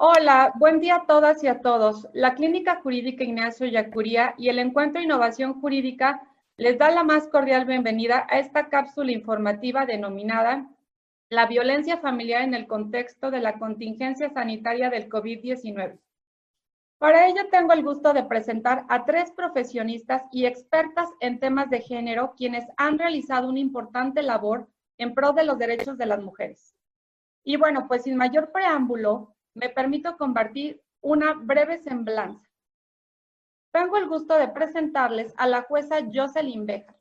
[0.00, 2.06] Hola, buen día a todas y a todos.
[2.12, 6.22] La Clínica Jurídica Ignacio Yacuría y el Encuentro Innovación Jurídica
[6.56, 10.70] les da la más cordial bienvenida a esta cápsula informativa denominada
[11.30, 15.98] La violencia familiar en el contexto de la contingencia sanitaria del COVID-19.
[16.98, 21.80] Para ello tengo el gusto de presentar a tres profesionistas y expertas en temas de
[21.80, 26.76] género quienes han realizado una importante labor en pro de los derechos de las mujeres.
[27.42, 32.48] Y bueno, pues sin mayor preámbulo, me permito compartir una breve semblanza.
[33.72, 36.96] Tengo el gusto de presentarles a la jueza Jocelyn Bejar.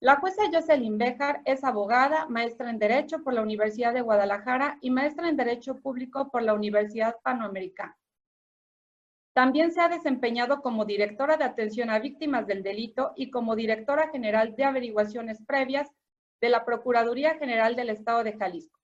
[0.00, 4.90] La jueza Jocelyn Bejar es abogada, maestra en Derecho por la Universidad de Guadalajara y
[4.90, 7.96] maestra en Derecho Público por la Universidad Panoamericana.
[9.34, 14.08] También se ha desempeñado como directora de atención a víctimas del delito y como directora
[14.08, 15.90] general de averiguaciones previas
[16.40, 18.77] de la Procuraduría General del Estado de Jalisco.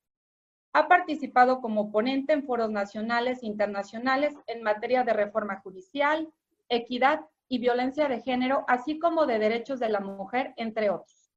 [0.75, 6.28] Ha participado como ponente en foros nacionales e internacionales en materia de reforma judicial,
[6.69, 11.30] equidad y violencia de género, así como de derechos de la mujer, entre otros.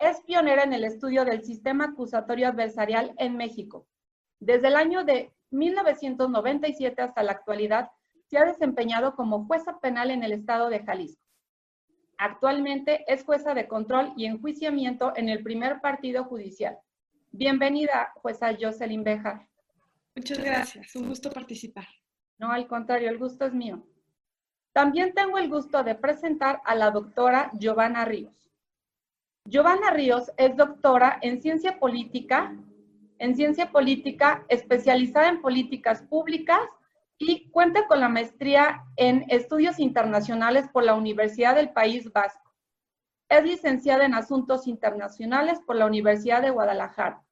[0.00, 3.86] Es pionera en el estudio del sistema acusatorio adversarial en México.
[4.40, 7.92] Desde el año de 1997 hasta la actualidad,
[8.26, 11.22] se ha desempeñado como jueza penal en el estado de Jalisco.
[12.18, 16.76] Actualmente es jueza de control y enjuiciamiento en el primer partido judicial.
[17.34, 19.48] Bienvenida, jueza Jocelyn Bejar.
[20.14, 21.86] Muchas gracias, un gusto participar.
[22.36, 23.82] No, al contrario, el gusto es mío.
[24.74, 28.50] También tengo el gusto de presentar a la doctora Giovanna Ríos.
[29.46, 32.54] Giovanna Ríos es doctora en ciencia política,
[33.18, 36.60] en ciencia política especializada en políticas públicas
[37.16, 42.41] y cuenta con la maestría en estudios internacionales por la Universidad del País Vasco.
[43.28, 47.24] Es licenciada en Asuntos Internacionales por la Universidad de Guadalajara.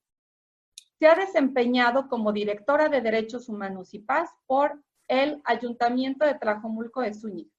[0.99, 7.01] Se ha desempeñado como directora de Derechos Humanos y Paz por el Ayuntamiento de Tlajomulco
[7.01, 7.51] de Zúñiga.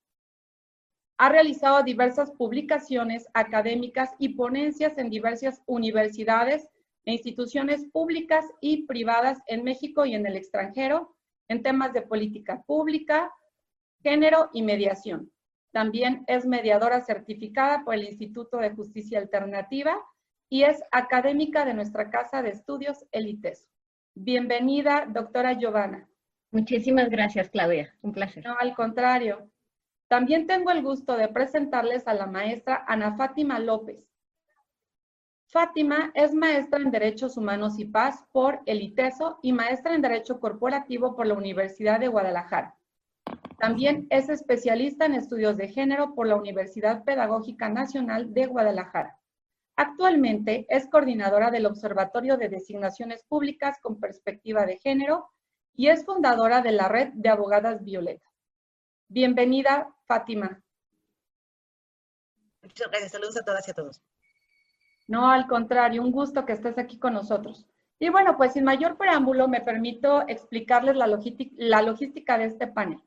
[1.18, 6.68] Ha realizado diversas publicaciones académicas y ponencias en diversas universidades
[7.06, 11.16] e instituciones públicas y privadas en México y en el extranjero
[11.48, 13.32] en temas de política pública,
[14.02, 15.32] género y mediación.
[15.72, 19.98] También es mediadora certificada por el Instituto de Justicia Alternativa
[20.50, 23.40] y es académica de nuestra Casa de Estudios, el
[24.14, 26.10] Bienvenida, doctora Giovanna.
[26.52, 27.96] Muchísimas gracias, Claudia.
[28.02, 28.44] Un placer.
[28.46, 29.50] No, al contrario.
[30.10, 34.06] También tengo el gusto de presentarles a la maestra Ana Fátima López.
[35.48, 40.42] Fátima es maestra en Derechos Humanos y Paz por el ITESO y maestra en Derecho
[40.42, 42.78] Corporativo por la Universidad de Guadalajara.
[43.58, 49.18] También es especialista en estudios de género por la Universidad Pedagógica Nacional de Guadalajara.
[49.76, 55.30] Actualmente es coordinadora del Observatorio de Designaciones Públicas con Perspectiva de Género
[55.74, 58.28] y es fundadora de la Red de Abogadas Violeta.
[59.08, 60.62] Bienvenida, Fátima.
[62.62, 63.12] Muchas gracias.
[63.12, 64.02] Saludos a todas y a todos.
[65.08, 67.66] No, al contrario, un gusto que estés aquí con nosotros.
[68.00, 73.02] Y bueno, pues sin mayor preámbulo, me permito explicarles la, la logística de este panel.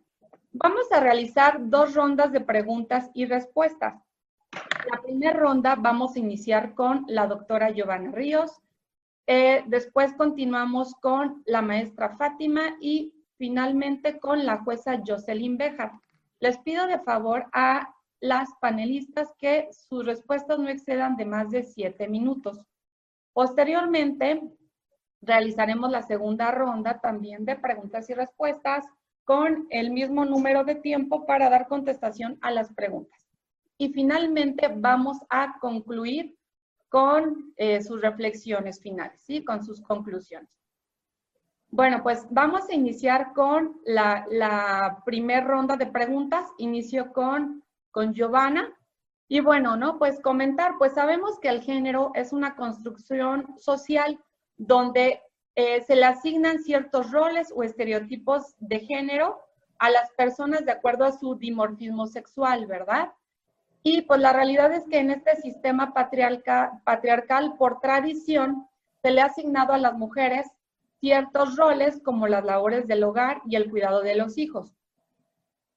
[0.57, 4.01] Vamos a realizar dos rondas de preguntas y respuestas.
[4.89, 8.63] La primera ronda vamos a iniciar con la doctora Giovanna Ríos,
[9.27, 15.91] eh, después continuamos con la maestra Fátima y finalmente con la jueza Jocelyn Bejar.
[16.39, 21.65] Les pido de favor a las panelistas que sus respuestas no excedan de más de
[21.65, 22.65] siete minutos.
[23.33, 24.41] Posteriormente,
[25.21, 28.87] realizaremos la segunda ronda también de preguntas y respuestas
[29.25, 33.27] con el mismo número de tiempo para dar contestación a las preguntas.
[33.79, 36.37] Y finalmente vamos a concluir
[36.89, 39.45] con eh, sus reflexiones finales, ¿sí?
[39.45, 40.51] Con sus conclusiones.
[41.69, 46.47] Bueno, pues vamos a iniciar con la, primera ronda de preguntas.
[46.59, 48.73] Inicio con, con Giovanna.
[49.27, 49.99] Y bueno, ¿no?
[49.99, 54.21] Pues comentar, pues sabemos que el género es una construcción social
[54.57, 55.21] donde
[55.57, 59.41] eh, se le asignan ciertos roles o estereotipos de género
[59.79, 63.13] a las personas de acuerdo a su dimorfismo sexual, ¿verdad?
[63.83, 68.67] Y pues la realidad es que en este sistema patriarcal, por tradición,
[69.03, 70.47] se le ha asignado a las mujeres
[71.01, 74.73] ciertos roles como las labores del hogar y el cuidado de los hijos.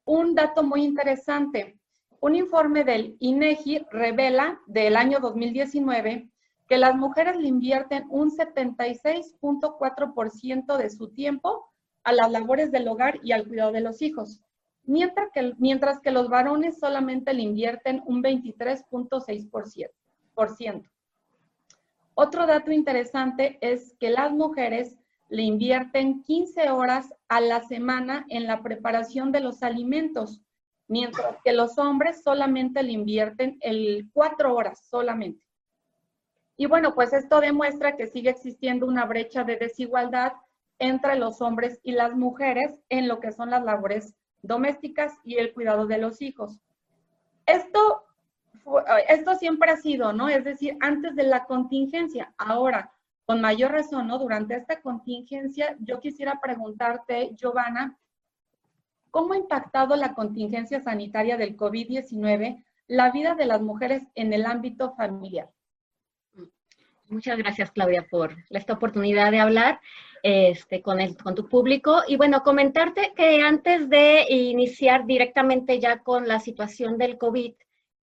[0.05, 1.77] Un dato muy interesante,
[2.21, 6.29] un informe del INEGI revela del año 2019
[6.67, 11.71] que las mujeres le invierten un 76.4% de su tiempo
[12.03, 14.41] a las labores del hogar y al cuidado de los hijos,
[14.83, 20.89] mientras que, mientras que los varones solamente le invierten un 23.6%.
[22.13, 24.95] Otro dato interesante es que las mujeres
[25.29, 30.41] le invierten 15 horas a la semana en la preparación de los alimentos,
[30.87, 35.46] mientras que los hombres solamente le invierten el 4 horas solamente.
[36.57, 40.33] Y bueno, pues esto demuestra que sigue existiendo una brecha de desigualdad
[40.79, 45.53] entre los hombres y las mujeres en lo que son las labores domésticas y el
[45.53, 46.59] cuidado de los hijos.
[47.45, 48.03] Esto
[49.07, 50.29] esto siempre ha sido, ¿no?
[50.29, 52.33] Es decir, antes de la contingencia.
[52.37, 52.91] Ahora,
[53.25, 54.17] con mayor razón, ¿no?
[54.19, 57.97] Durante esta contingencia, yo quisiera preguntarte, Giovanna,
[59.11, 64.45] ¿cómo ha impactado la contingencia sanitaria del COVID-19 la vida de las mujeres en el
[64.45, 65.49] ámbito familiar?
[67.09, 69.79] Muchas gracias, Claudia, por esta oportunidad de hablar
[70.23, 72.01] este, con, el, con tu público.
[72.05, 77.53] Y bueno, comentarte que antes de iniciar directamente ya con la situación del COVID,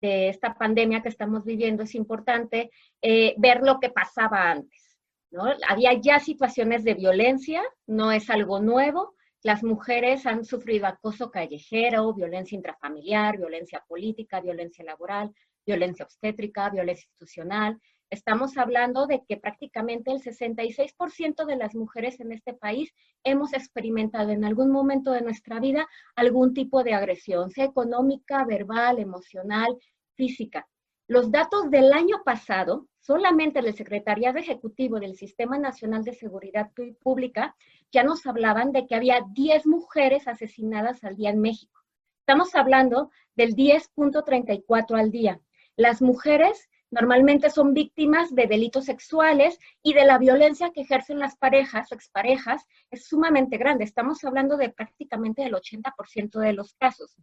[0.03, 2.71] de esta pandemia que estamos viviendo, es importante
[3.01, 4.99] eh, ver lo que pasaba antes.
[5.31, 5.45] ¿no?
[5.69, 9.15] Había ya situaciones de violencia, no es algo nuevo.
[9.43, 15.33] Las mujeres han sufrido acoso callejero, violencia intrafamiliar, violencia política, violencia laboral,
[15.65, 17.81] violencia obstétrica, violencia institucional.
[18.11, 22.93] Estamos hablando de que prácticamente el 66% de las mujeres en este país
[23.23, 25.87] hemos experimentado en algún momento de nuestra vida
[26.17, 29.79] algún tipo de agresión, sea económica, verbal, emocional,
[30.17, 30.67] física.
[31.07, 36.73] Los datos del año pasado, solamente del Secretariado Ejecutivo del Sistema Nacional de Seguridad
[37.03, 37.57] Pública,
[37.93, 41.81] ya nos hablaban de que había 10 mujeres asesinadas al día en México.
[42.21, 45.41] Estamos hablando del 10.34 al día.
[45.77, 51.37] Las mujeres Normalmente son víctimas de delitos sexuales y de la violencia que ejercen las
[51.37, 53.85] parejas o exparejas es sumamente grande.
[53.85, 57.17] Estamos hablando de prácticamente el 80% de los casos.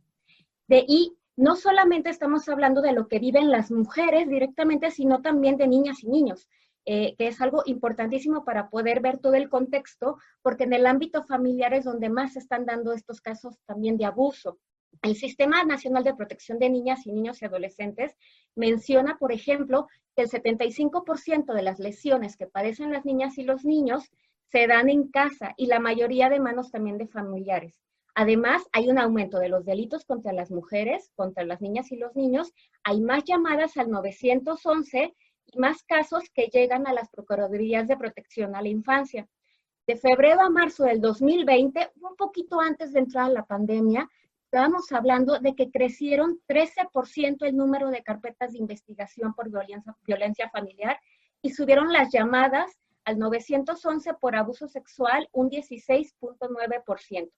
[0.68, 5.58] De, y no solamente estamos hablando de lo que viven las mujeres directamente, sino también
[5.58, 6.50] de niñas y niños,
[6.86, 11.24] eh, que es algo importantísimo para poder ver todo el contexto, porque en el ámbito
[11.24, 14.60] familiar es donde más se están dando estos casos también de abuso.
[15.02, 18.18] El Sistema Nacional de Protección de Niñas y Niños y Adolescentes
[18.56, 23.64] menciona, por ejemplo, que el 75% de las lesiones que padecen las niñas y los
[23.64, 24.12] niños
[24.52, 27.80] se dan en casa y la mayoría de manos también de familiares.
[28.16, 32.16] Además, hay un aumento de los delitos contra las mujeres, contra las niñas y los
[32.16, 32.52] niños.
[32.84, 35.14] Hay más llamadas al 911
[35.46, 39.28] y más casos que llegan a las Procuradurías de Protección a la Infancia.
[39.86, 44.10] De febrero a marzo del 2020, un poquito antes de entrar a la pandemia,
[44.48, 49.50] estábamos hablando de que crecieron 13% el número de carpetas de investigación por
[50.06, 50.98] violencia, familiar
[51.42, 57.30] y subieron las llamadas al 911 por abuso sexual un 16.9%.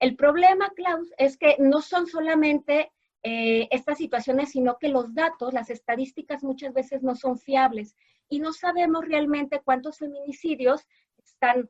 [0.00, 2.90] El problema, Klaus, es que no son solamente
[3.22, 7.94] eh, estas situaciones, sino que los datos, las estadísticas muchas veces no son fiables
[8.30, 10.86] y no sabemos realmente cuántos feminicidios
[11.22, 11.68] están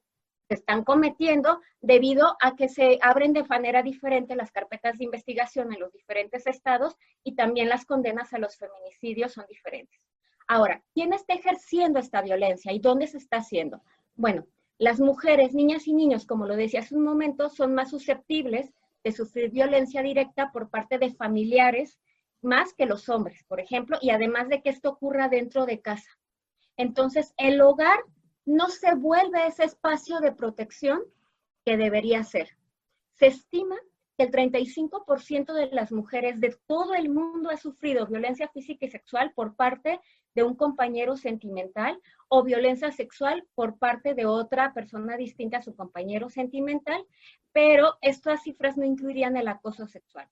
[0.55, 5.81] están cometiendo debido a que se abren de manera diferente las carpetas de investigación en
[5.81, 10.01] los diferentes estados y también las condenas a los feminicidios son diferentes.
[10.49, 13.83] Ahora, ¿quién está ejerciendo esta violencia y dónde se está haciendo?
[14.15, 14.47] Bueno,
[14.79, 18.73] las mujeres, niñas y niños, como lo decía hace un momento, son más susceptibles
[19.05, 21.99] de sufrir violencia directa por parte de familiares
[22.41, 26.11] más que los hombres, por ejemplo, y además de que esto ocurra dentro de casa.
[26.77, 28.01] Entonces, el hogar
[28.45, 31.03] no se vuelve ese espacio de protección
[31.65, 32.57] que debería ser.
[33.15, 33.77] Se estima
[34.17, 38.91] que el 35% de las mujeres de todo el mundo ha sufrido violencia física y
[38.91, 40.01] sexual por parte
[40.35, 45.75] de un compañero sentimental o violencia sexual por parte de otra persona distinta a su
[45.75, 47.05] compañero sentimental,
[47.53, 50.29] pero estas cifras no incluirían el acoso sexual.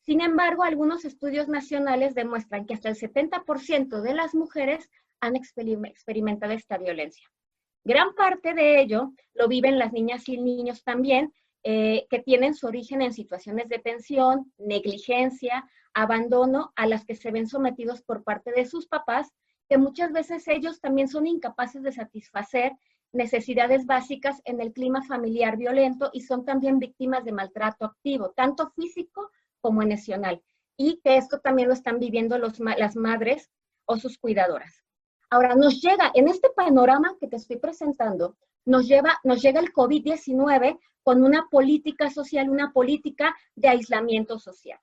[0.00, 4.88] Sin embargo, algunos estudios nacionales demuestran que hasta el 70% de las mujeres
[5.20, 7.28] han experimentado esta violencia.
[7.84, 11.32] Gran parte de ello lo viven las niñas y niños también,
[11.62, 17.30] eh, que tienen su origen en situaciones de tensión, negligencia, abandono, a las que se
[17.30, 19.32] ven sometidos por parte de sus papás,
[19.68, 22.72] que muchas veces ellos también son incapaces de satisfacer
[23.12, 28.70] necesidades básicas en el clima familiar violento y son también víctimas de maltrato activo, tanto
[28.70, 29.30] físico
[29.60, 30.42] como emocional.
[30.76, 33.50] Y que esto también lo están viviendo los, las madres
[33.86, 34.85] o sus cuidadoras.
[35.30, 39.72] Ahora, nos llega, en este panorama que te estoy presentando, nos, lleva, nos llega el
[39.72, 44.78] COVID-19 con una política social, una política de aislamiento social.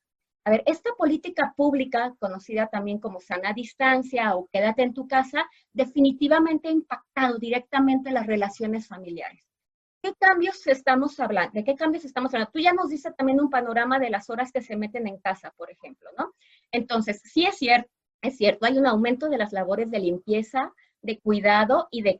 [0.46, 5.46] A ver, esta política pública, conocida también como sana distancia o quédate en tu casa,
[5.72, 9.48] definitivamente ha impactado directamente las relaciones familiares.
[10.02, 11.54] ¿Qué cambios estamos hablando?
[11.54, 12.52] ¿De qué cambios estamos hablando?
[12.52, 15.54] Tú ya nos dices también un panorama de las horas que se meten en casa,
[15.56, 16.34] por ejemplo, ¿no?
[16.74, 17.90] Entonces, sí es cierto,
[18.24, 22.18] es cierto, hay un aumento de las labores de limpieza, de cuidado y de,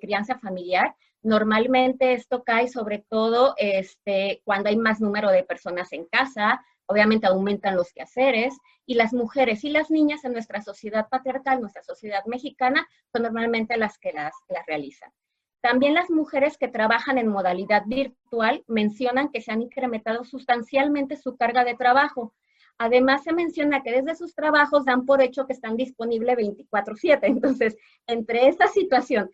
[0.00, 0.96] crianza familiar.
[1.22, 7.26] Normalmente esto cae sobre todo este, cuando hay más número de personas en casa, obviamente
[7.26, 8.54] aumentan los quehaceres
[8.86, 13.76] y las mujeres y las niñas en nuestra sociedad patriarcal, nuestra sociedad mexicana, son normalmente
[13.76, 14.32] las que las
[14.66, 15.12] realizan.
[15.60, 21.36] También las mujeres que trabajan en modalidad virtual mencionan que se han incrementado sustancialmente su
[21.36, 22.34] carga de trabajo.
[22.78, 27.26] Además, se menciona que desde sus trabajos dan por hecho que están disponibles 24/7.
[27.28, 27.76] Entonces,
[28.06, 29.30] entre esta situación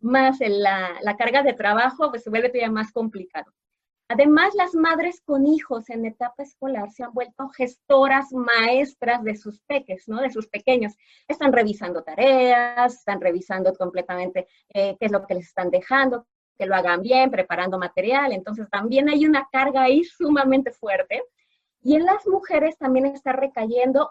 [0.00, 3.52] más la, la carga de trabajo, pues se vuelve todavía más complicado.
[4.08, 9.62] Además, las madres con hijos en etapa escolar se han vuelto gestoras, maestras de sus
[9.62, 10.20] peques, ¿no?
[10.20, 10.94] De sus pequeños.
[11.26, 16.26] Están revisando tareas, están revisando completamente eh, qué es lo que les están dejando,
[16.58, 18.32] que lo hagan bien, preparando material.
[18.32, 21.22] Entonces, también hay una carga ahí sumamente fuerte.
[21.84, 24.10] Y en las mujeres también está recayendo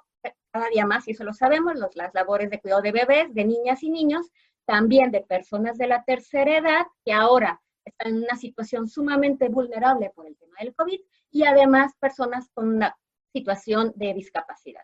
[0.52, 3.44] cada día más, y eso lo sabemos, los, las labores de cuidado de bebés, de
[3.44, 4.32] niñas y niños,
[4.66, 10.12] también de personas de la tercera edad, que ahora están en una situación sumamente vulnerable
[10.16, 11.02] por el tema del COVID
[11.32, 12.96] y además personas con una
[13.34, 14.84] situación de discapacidad.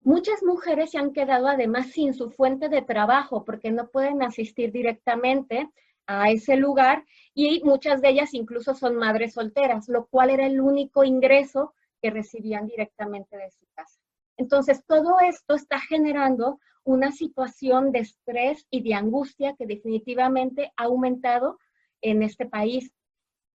[0.00, 4.72] Muchas mujeres se han quedado además sin su fuente de trabajo porque no pueden asistir
[4.72, 5.70] directamente
[6.06, 7.04] a ese lugar
[7.34, 11.74] y muchas de ellas incluso son madres solteras, lo cual era el único ingreso
[12.06, 13.98] que recibían directamente de su casa.
[14.36, 20.84] Entonces, todo esto está generando una situación de estrés y de angustia que definitivamente ha
[20.84, 21.58] aumentado
[22.00, 22.92] en este país.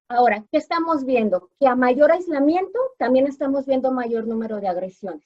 [0.09, 1.49] Ahora, ¿qué estamos viendo?
[1.61, 5.25] Que a mayor aislamiento también estamos viendo mayor número de agresiones.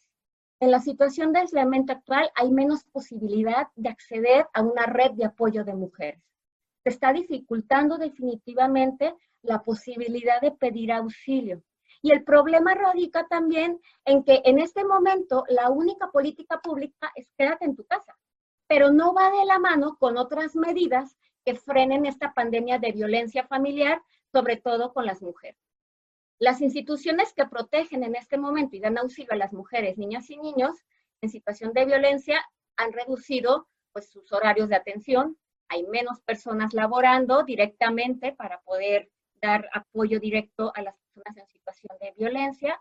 [0.59, 5.25] En la situación de aislamiento actual hay menos posibilidad de acceder a una red de
[5.25, 6.21] apoyo de mujeres.
[6.83, 11.63] Se está dificultando definitivamente la posibilidad de pedir auxilio.
[12.05, 17.27] Y el problema radica también en que en este momento la única política pública es
[17.35, 18.15] quédate en tu casa,
[18.67, 23.47] pero no va de la mano con otras medidas que frenen esta pandemia de violencia
[23.47, 25.59] familiar, sobre todo con las mujeres.
[26.37, 30.37] Las instituciones que protegen en este momento y dan auxilio a las mujeres, niñas y
[30.37, 30.77] niños
[31.21, 32.39] en situación de violencia
[32.77, 39.09] han reducido pues, sus horarios de atención, hay menos personas laborando directamente para poder
[39.41, 42.79] dar apoyo directo a las personas en situación de violencia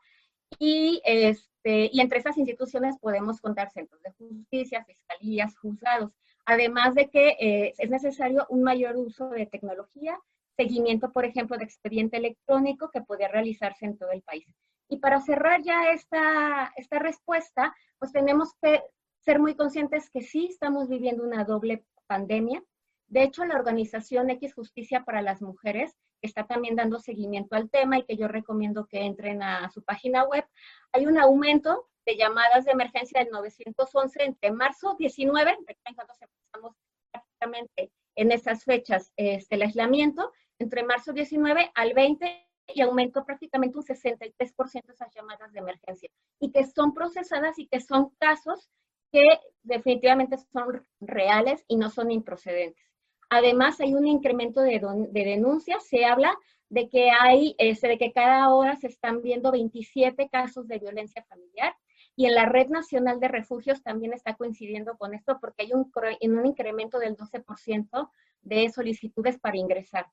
[0.59, 6.13] y, este, y entre esas instituciones podemos contar centros de justicia, fiscalías, juzgados.
[6.47, 10.19] Además de que eh, es necesario un mayor uso de tecnología,
[10.57, 14.47] seguimiento, por ejemplo, de expediente electrónico que puede realizarse en todo el país.
[14.89, 18.83] Y para cerrar ya esta, esta respuesta, pues tenemos que
[19.21, 22.63] ser muy conscientes que sí estamos viviendo una doble pandemia.
[23.07, 27.99] De hecho, la organización X Justicia para las Mujeres está también dando seguimiento al tema
[27.99, 30.45] y que yo recomiendo que entren a su página web.
[30.93, 35.57] Hay un aumento de llamadas de emergencia del 911 entre marzo 19,
[35.95, 36.77] cuando empezamos
[37.11, 43.77] prácticamente en esas fechas este, el aislamiento, entre marzo 19 al 20 y aumentó prácticamente
[43.77, 48.71] un 63% esas llamadas de emergencia y que son procesadas y que son casos
[49.13, 49.23] que
[49.63, 52.94] definitivamente son reales y no son improcedentes.
[53.35, 55.85] Además, hay un incremento de, de denuncias.
[55.87, 56.37] Se habla
[56.69, 61.25] de que hay, este, de que cada hora se están viendo 27 casos de violencia
[61.25, 61.75] familiar
[62.17, 65.91] y en la Red Nacional de Refugios también está coincidiendo con esto porque hay un,
[65.95, 68.11] un incremento del 12%
[68.43, 70.07] de solicitudes para ingresar.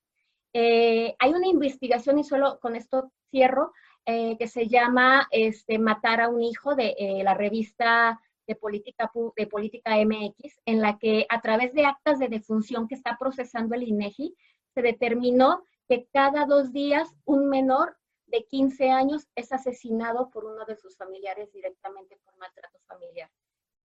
[0.53, 3.71] Eh, hay una investigación, y solo con esto cierro,
[4.05, 9.11] eh, que se llama este, Matar a un hijo de eh, la revista de política,
[9.35, 13.75] de política MX, en la que a través de actas de defunción que está procesando
[13.75, 14.35] el INEGI,
[14.73, 20.65] se determinó que cada dos días un menor de 15 años es asesinado por uno
[20.65, 23.29] de sus familiares directamente por maltrato familiar.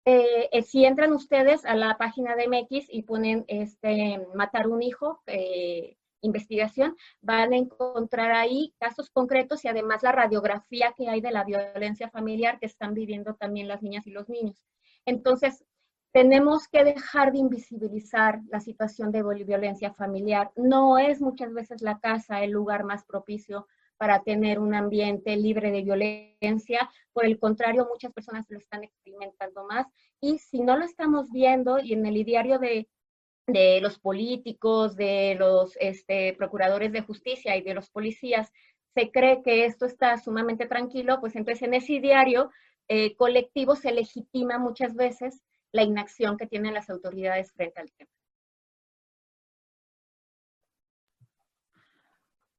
[0.06, 4.82] Eh, eh, si entran ustedes a la página de MX y ponen este, matar un
[4.82, 11.22] hijo, eh, investigación, van a encontrar ahí casos concretos y además la radiografía que hay
[11.22, 14.64] de la violencia familiar que están viviendo también las niñas y los niños.
[15.06, 15.64] Entonces,
[16.12, 20.52] tenemos que dejar de invisibilizar la situación de violencia familiar.
[20.56, 25.72] No es muchas veces la casa el lugar más propicio para tener un ambiente libre
[25.72, 26.90] de violencia.
[27.14, 29.86] Por el contrario, muchas personas lo están experimentando más.
[30.20, 32.88] Y si no lo estamos viendo y en el diario de,
[33.52, 38.52] de los políticos, de los este, procuradores de justicia y de los policías,
[38.94, 42.52] se cree que esto está sumamente tranquilo, pues entonces en ese diario
[42.88, 45.42] eh, colectivo se legitima muchas veces
[45.72, 48.12] la inacción que tienen las autoridades frente al tema.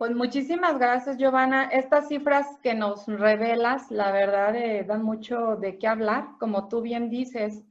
[0.01, 1.65] Pues muchísimas gracias, Giovanna.
[1.65, 6.39] Estas cifras que nos revelas, la verdad, eh, dan mucho de qué hablar.
[6.39, 7.63] Como tú bien dices,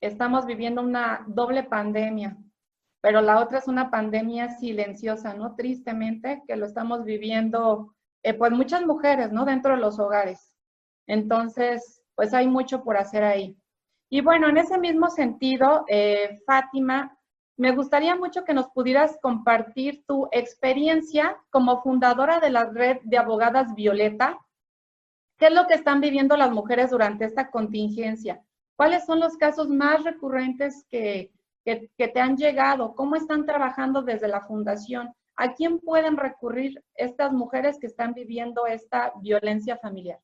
[0.00, 2.36] estamos viviendo una doble pandemia,
[3.06, 5.54] pero la otra es una pandemia silenciosa, ¿no?
[5.54, 7.94] Tristemente, que lo estamos viviendo,
[8.24, 9.44] eh, pues muchas mujeres, ¿no?
[9.44, 10.52] Dentro de los hogares.
[11.06, 13.56] Entonces, pues hay mucho por hacer ahí.
[14.10, 17.16] Y bueno, en ese mismo sentido, eh, Fátima,
[17.56, 23.18] me gustaría mucho que nos pudieras compartir tu experiencia como fundadora de la red de
[23.18, 24.36] abogadas Violeta.
[25.38, 28.42] ¿Qué es lo que están viviendo las mujeres durante esta contingencia?
[28.74, 31.30] ¿Cuáles son los casos más recurrentes que,
[31.66, 32.94] que, te han llegado?
[32.94, 35.12] ¿Cómo están trabajando desde la fundación?
[35.36, 40.20] ¿A quién pueden recurrir estas mujeres que están viviendo esta violencia familiar?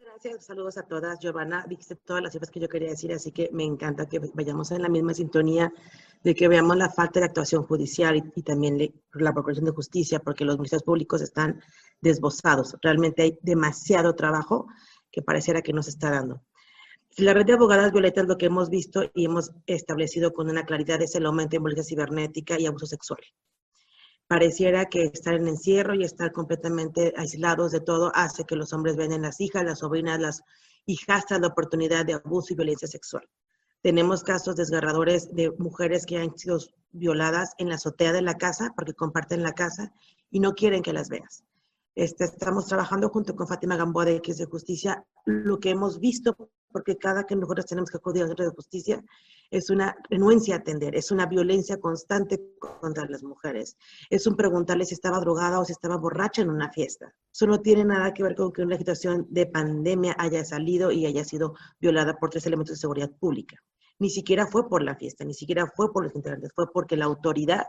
[0.00, 1.20] Gracias, saludos a todas.
[1.20, 4.72] Giovanna, dijiste todas las cifras que yo quería decir, así que me encanta que vayamos
[4.72, 5.72] en la misma sintonía
[6.24, 10.44] de que veamos la falta de actuación judicial y, también la Procuración de Justicia, porque
[10.44, 11.60] los ministerios públicos están
[12.00, 12.76] desbozados.
[12.82, 14.66] Realmente hay demasiado trabajo
[15.12, 16.42] que pareciera que no se está dando.
[17.18, 21.02] La red de abogadas violetas lo que hemos visto y hemos establecido con una claridad
[21.02, 23.20] es el aumento en violencia cibernética y abuso sexual
[24.28, 28.94] pareciera que estar en encierro y estar completamente aislados de todo hace que los hombres
[28.94, 30.42] ven en las hijas, las sobrinas, las
[30.86, 33.26] hijastras la oportunidad de abuso y violencia sexual.
[33.80, 36.58] Tenemos casos desgarradores de mujeres que han sido
[36.92, 39.92] violadas en la azotea de la casa porque comparten la casa
[40.30, 41.44] y no quieren que las veas.
[41.94, 45.04] Este, estamos trabajando junto con Fátima Gamboa de X de Justicia.
[45.24, 49.02] Lo que hemos visto, porque cada que nosotros tenemos que acudir a la de justicia,
[49.50, 53.76] es una renuencia a atender, es una violencia constante contra las mujeres.
[54.10, 57.14] Es un preguntarle si estaba drogada o si estaba borracha en una fiesta.
[57.32, 61.06] Eso no tiene nada que ver con que una situación de pandemia haya salido y
[61.06, 63.56] haya sido violada por tres elementos de seguridad pública.
[63.98, 67.06] Ni siquiera fue por la fiesta, ni siquiera fue por los integrantes, fue porque la
[67.06, 67.64] autoridad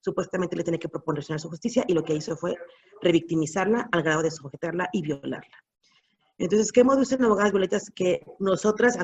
[0.00, 2.56] supuestamente le tiene que proporcionar su justicia y lo que hizo fue
[3.02, 5.64] revictimizarla al grado de sujetarla y violarla.
[6.38, 7.90] Entonces, ¿qué en abogadas violetas?
[7.94, 8.98] Que nosotras,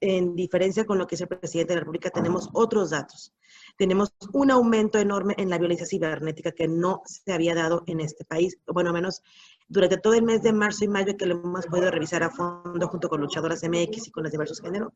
[0.00, 3.32] en diferencia con lo que es el presidente de la República, tenemos otros datos.
[3.76, 8.24] Tenemos un aumento enorme en la violencia cibernética que no se había dado en este
[8.24, 9.22] país, bueno, menos
[9.68, 12.88] durante todo el mes de marzo y mayo que lo hemos podido revisar a fondo
[12.88, 14.92] junto con luchadoras MX y con los diversos géneros,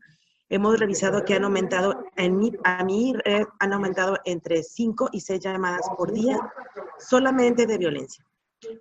[0.50, 3.14] hemos revisado que han aumentado, en mi, a mí
[3.58, 6.38] han aumentado entre 5 y 6 llamadas por día
[6.98, 8.25] solamente de violencia.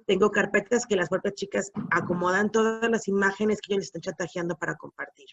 [0.05, 4.57] Tengo carpetas que las propias chicas acomodan todas las imágenes que ellos les están chantajeando
[4.57, 5.27] para compartir.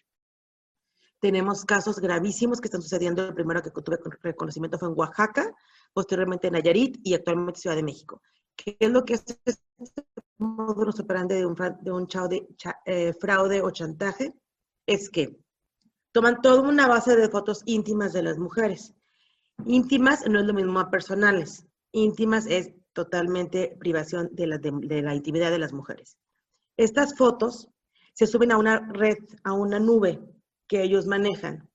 [1.19, 3.25] Tenemos casos gravísimos que están sucediendo.
[3.25, 5.55] El primero que tuve reconocimiento fue en Oaxaca,
[5.93, 8.21] posteriormente en Nayarit y actualmente en Ciudad de México.
[8.55, 10.03] ¿Qué es lo que es este
[10.37, 12.07] módulo operandi de un, de un
[12.85, 14.33] eh, fraude o chantaje?
[14.85, 15.39] Es que
[16.11, 18.93] toman toda una base de fotos íntimas de las mujeres.
[19.65, 21.65] Íntimas no es lo mismo a personales.
[21.93, 26.17] Íntimas es totalmente privación de la, intimidad de las mujeres.
[26.77, 27.69] Estas fotos
[28.13, 30.21] se suben a una red, a una nube
[30.67, 31.69] que ellos manejan.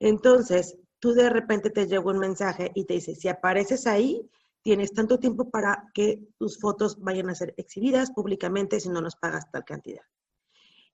[0.00, 4.28] Entonces, tú de repente te llega un mensaje y te dice, si apareces ahí,
[4.62, 9.16] tienes tanto tiempo para que tus fotos vayan a ser exhibidas públicamente si no nos
[9.16, 10.02] pagas tal cantidad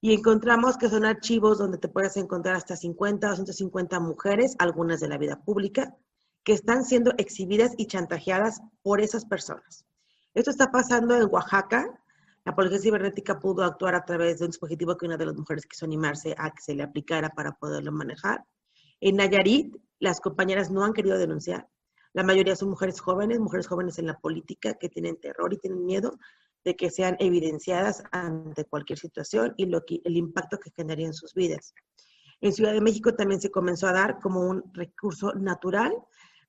[0.00, 5.00] y encontramos que son archivos donde te puedes encontrar hasta 50 o 150 mujeres, algunas
[5.00, 5.94] de la vida pública,
[6.44, 9.84] que están siendo exhibidas y chantajeadas por esas personas.
[10.34, 12.00] Esto está pasando en Oaxaca.
[12.44, 15.66] La Policía Cibernética pudo actuar a través de un dispositivo que una de las mujeres
[15.66, 18.44] quiso animarse a que se le aplicara para poderlo manejar.
[19.00, 21.68] En Nayarit, las compañeras no han querido denunciar.
[22.12, 25.84] La mayoría son mujeres jóvenes, mujeres jóvenes en la política que tienen terror y tienen
[25.84, 26.18] miedo
[26.64, 31.14] de que sean evidenciadas ante cualquier situación y lo que, el impacto que generaría en
[31.14, 31.74] sus vidas.
[32.40, 35.92] En Ciudad de México también se comenzó a dar como un recurso natural,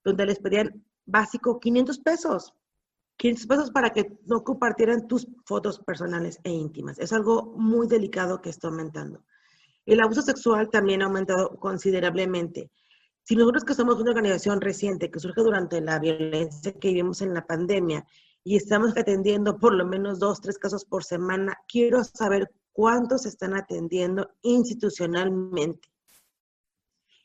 [0.04, 2.54] donde les pedían básico 500 pesos.
[3.18, 6.98] 500 pesos para que no compartieran tus fotos personales e íntimas.
[7.00, 9.24] Es algo muy delicado que está aumentando.
[9.86, 12.72] El abuso sexual también ha aumentado considerablemente.
[13.24, 17.34] Si nosotros que somos una organización reciente que surge durante la violencia que vivimos en
[17.34, 18.06] la pandemia
[18.44, 23.56] y estamos atendiendo por lo menos dos, tres casos por semana, quiero saber cuántos están
[23.56, 25.90] atendiendo institucionalmente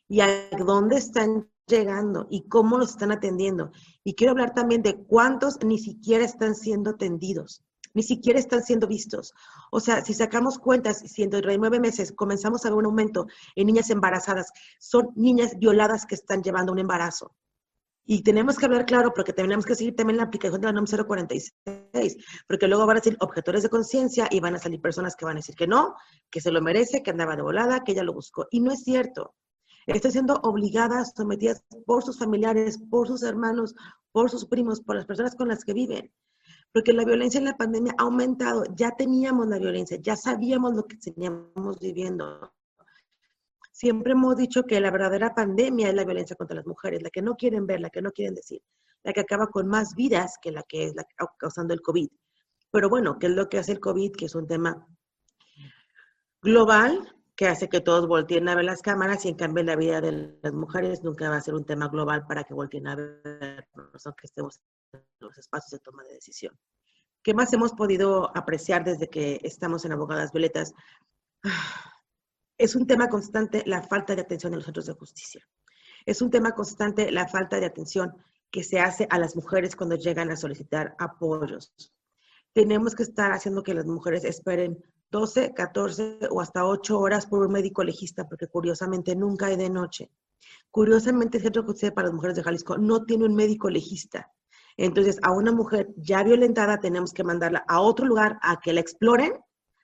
[0.09, 3.73] y a dónde están llegando y cómo los están atendiendo.
[4.05, 7.63] Y quiero hablar también de cuántos ni siquiera están siendo atendidos,
[7.95, 9.35] ni siquiera están siendo vistos.
[9.71, 13.67] O sea, si sacamos cuentas, si en nueve meses comenzamos a ver un aumento en
[13.67, 17.35] niñas embarazadas, son niñas violadas que están llevando un embarazo.
[18.09, 20.85] Y tenemos que hablar claro porque tenemos que seguir también la aplicación de la NOM
[20.85, 25.25] 046, porque luego van a ser objetores de conciencia y van a salir personas que
[25.25, 25.97] van a decir que no,
[26.31, 28.47] que se lo merece, que andaba de volada, que ella lo buscó.
[28.53, 29.35] Y no es cierto.
[29.87, 33.75] Está siendo obligadas, sometidas por sus familiares, por sus hermanos,
[34.11, 36.13] por sus primos, por las personas con las que viven.
[36.73, 38.65] Porque la violencia en la pandemia ha aumentado.
[38.75, 42.53] Ya teníamos la violencia, ya sabíamos lo que teníamos viviendo.
[43.71, 47.23] Siempre hemos dicho que la verdadera pandemia es la violencia contra las mujeres, la que
[47.23, 48.63] no quieren ver, la que no quieren decir,
[49.05, 50.95] la que acaba con más vidas que la que es
[51.39, 52.09] causando el COVID.
[52.73, 54.13] Pero bueno, ¿qué es lo que hace el COVID?
[54.13, 54.89] Que es un tema
[56.43, 60.01] global, que hace que todos volteen a ver las cámaras y en cambio la vida
[60.01, 63.69] de las mujeres nunca va a ser un tema global para que volteen a ver,
[63.73, 64.61] que estemos
[64.95, 66.59] en los espacios de toma de decisión.
[67.23, 70.73] ¿Qué más hemos podido apreciar desde que estamos en Abogadas Violetas?
[72.59, 75.47] Es un tema constante la falta de atención en los centros de justicia.
[76.07, 78.17] Es un tema constante la falta de atención
[78.51, 81.75] que se hace a las mujeres cuando llegan a solicitar apoyos.
[82.55, 87.47] Tenemos que estar haciendo que las mujeres esperen 12, 14 o hasta 8 horas por
[87.47, 90.11] un médico legista, porque curiosamente nunca hay de noche.
[90.71, 94.33] Curiosamente, el Centro de Justicia para las Mujeres de Jalisco no tiene un médico legista.
[94.77, 98.81] Entonces, a una mujer ya violentada tenemos que mandarla a otro lugar a que la
[98.81, 99.33] exploren,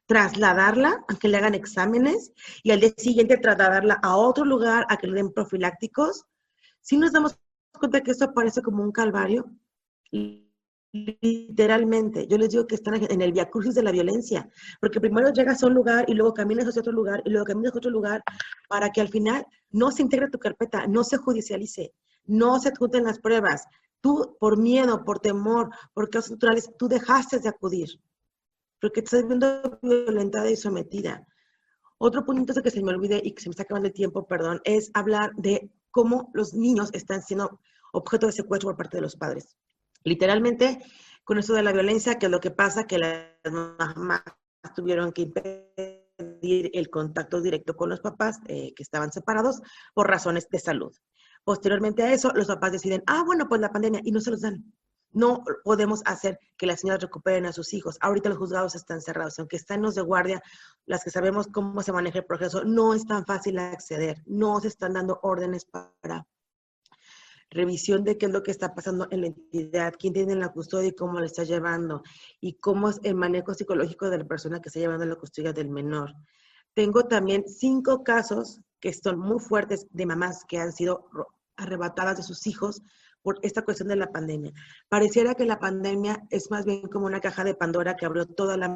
[0.07, 2.33] trasladarla a que le hagan exámenes
[2.63, 6.27] y al día siguiente trasladarla a otro lugar a que le den profilácticos.
[6.81, 7.39] Si nos damos
[7.79, 9.51] cuenta que esto parece como un calvario,
[10.93, 15.63] Literalmente, yo les digo que están en el viacrucis de la violencia, porque primero llegas
[15.63, 18.23] a un lugar y luego caminas hacia otro lugar y luego caminas a otro lugar
[18.69, 21.95] para que al final no se integre tu carpeta, no se judicialice,
[22.27, 23.65] no se junten las pruebas.
[24.03, 27.89] Tú, por miedo, por temor, por causas naturales, tú dejaste de acudir,
[28.79, 31.27] porque te estás viendo violentada y sometida.
[31.97, 34.61] Otro punto que se me olvide y que se me está acabando el tiempo, perdón,
[34.65, 37.61] es hablar de cómo los niños están siendo
[37.93, 39.57] objeto de secuestro por parte de los padres.
[40.05, 40.79] Literalmente,
[41.25, 43.53] con eso de la violencia, que lo que pasa, que las
[43.97, 44.23] mamás
[44.75, 49.61] tuvieron que impedir el contacto directo con los papás eh, que estaban separados
[49.95, 50.93] por razones de salud.
[51.45, 54.41] Posteriormente a eso, los papás deciden, ah, bueno, pues la pandemia, y no se los
[54.41, 54.73] dan.
[55.11, 57.99] No podemos hacer que las señoras recuperen a sus hijos.
[58.01, 60.43] Ahorita los juzgados están cerrados, aunque están los de guardia,
[60.87, 64.69] las que sabemos cómo se maneja el proceso, no es tan fácil acceder, no se
[64.69, 66.27] están dando órdenes para
[67.53, 70.89] revisión de qué es lo que está pasando en la entidad, quién tiene la custodia
[70.89, 72.03] y cómo la está llevando,
[72.41, 75.69] y cómo es el manejo psicológico de la persona que está llevando la custodia del
[75.69, 76.15] menor.
[76.75, 81.09] Tengo también cinco casos que son muy fuertes de mamás que han sido
[81.57, 82.83] arrebatadas de sus hijos
[83.23, 84.53] por esta cuestión de la pandemia.
[84.89, 88.57] Pareciera que la pandemia es más bien como una caja de Pandora que abrió toda
[88.57, 88.69] la,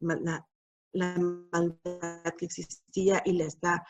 [0.00, 1.18] la
[1.52, 3.84] maldad que existía y la está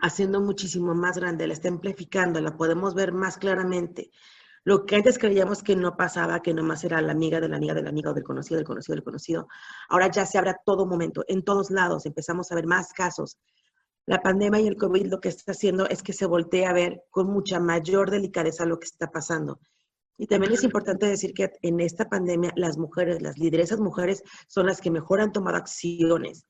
[0.00, 4.10] haciendo muchísimo más grande, la está amplificando, la podemos ver más claramente.
[4.64, 7.74] Lo que antes creíamos que no pasaba, que nomás era la amiga de la amiga
[7.74, 9.48] de la amiga o del conocido, del conocido, del conocido,
[9.88, 13.38] ahora ya se abre a todo momento, en todos lados, empezamos a ver más casos.
[14.06, 17.02] La pandemia y el COVID lo que está haciendo es que se voltee a ver
[17.10, 19.60] con mucha mayor delicadeza lo que está pasando.
[20.16, 24.66] Y también es importante decir que en esta pandemia las mujeres, las lideresas mujeres, son
[24.66, 26.46] las que mejor han tomado acciones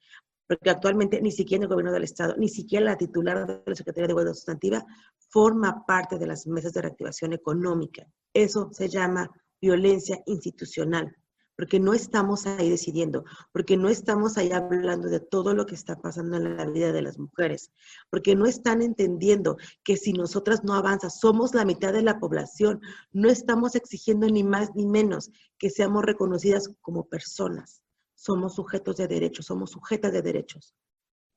[0.49, 4.07] porque actualmente ni siquiera el gobierno del Estado, ni siquiera la titular de la Secretaría
[4.07, 4.85] de Igualdad Sustantiva
[5.29, 8.07] forma parte de las mesas de reactivación económica.
[8.33, 9.31] Eso se llama
[9.61, 11.15] violencia institucional,
[11.55, 16.01] porque no estamos ahí decidiendo, porque no estamos ahí hablando de todo lo que está
[16.01, 17.71] pasando en la vida de las mujeres,
[18.09, 22.81] porque no están entendiendo que si nosotras no avanzamos, somos la mitad de la población,
[23.13, 27.83] no estamos exigiendo ni más ni menos que seamos reconocidas como personas
[28.18, 30.74] somos sujetos de derechos, somos sujetas de derechos.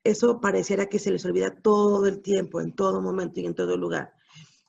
[0.04, 3.78] Eso pareciera que se les olvida todo el tiempo, en todo momento y en todo
[3.78, 4.14] lugar.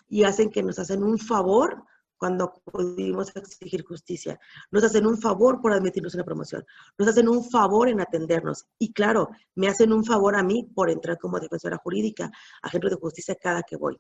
[0.08, 1.84] Y hacen que nos hacen un favor
[2.18, 4.38] cuando pudimos exigir justicia.
[4.70, 6.66] Nos hacen un favor por admitirnos una promoción.
[6.98, 8.66] Nos hacen un favor en atendernos.
[8.78, 12.96] Y claro, me hacen un favor a mí por entrar como defensora jurídica, agente de
[12.96, 13.98] justicia cada que voy.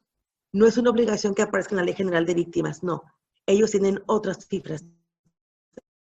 [0.52, 3.02] No es una obligación que aparezca en la Ley General de Víctimas, no.
[3.46, 4.84] Ellos tienen otras cifras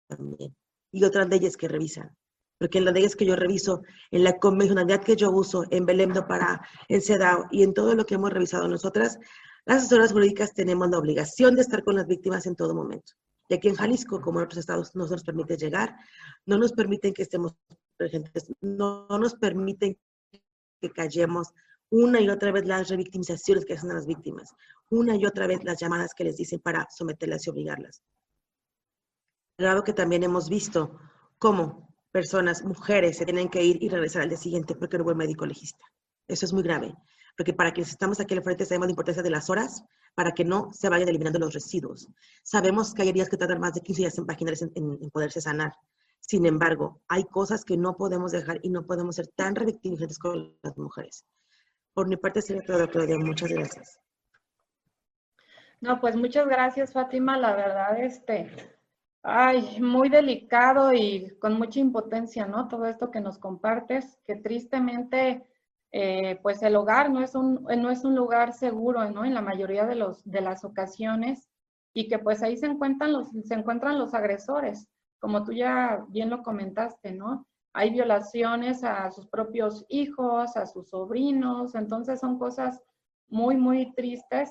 [0.06, 0.56] también
[0.96, 2.16] y otras leyes que revisan.
[2.58, 6.12] Porque en las leyes que yo reviso, en la convencionalidad que yo uso, en Belém
[6.26, 9.18] para, en CEDAW y en todo lo que hemos revisado nosotras,
[9.66, 13.12] las asesoras jurídicas tenemos la obligación de estar con las víctimas en todo momento.
[13.48, 15.96] Y aquí en Jalisco, como en otros estados, no nos permite llegar,
[16.46, 17.54] no nos permiten que estemos
[17.96, 19.98] presentes, no, nos permiten
[20.80, 21.52] que callemos
[21.90, 24.52] una y otra vez las revictimizaciones que hacen a las víctimas,
[24.90, 28.02] una y otra vez las llamadas que les dicen para someterlas y obligarlas.
[29.56, 30.98] Claro que también hemos visto
[31.38, 35.14] cómo personas, mujeres, se tienen que ir y regresar al día siguiente porque no hubo
[35.14, 35.84] médico legista.
[36.28, 36.94] Eso es muy grave,
[37.36, 40.44] porque para quienes estamos aquí al frente sabemos la importancia de las horas para que
[40.44, 42.08] no se vayan eliminando los residuos.
[42.42, 45.72] Sabemos que hay heridas que tardan más de 15 días en, en, en poderse sanar.
[46.20, 50.56] Sin embargo, hay cosas que no podemos dejar y no podemos ser tan revictimizantes con
[50.62, 51.24] las mujeres.
[51.94, 53.16] Por mi parte sería todo, Claudia.
[53.18, 54.00] Muchas gracias.
[55.80, 57.38] No, pues muchas gracias, Fátima.
[57.38, 58.75] La verdad, este,
[59.26, 62.68] ay, muy delicado y con mucha impotencia, ¿no?
[62.68, 65.46] Todo esto que nos compartes, que tristemente,
[65.92, 69.24] eh, pues el hogar no es un, no es un lugar seguro, ¿no?
[69.24, 71.48] En la mayoría de, los, de las ocasiones
[71.92, 76.30] y que pues ahí se encuentran los, se encuentran los agresores como tú ya bien
[76.30, 77.46] lo comentaste, ¿no?
[77.72, 82.80] Hay violaciones a sus propios hijos, a sus sobrinos, entonces son cosas
[83.28, 84.50] muy, muy tristes,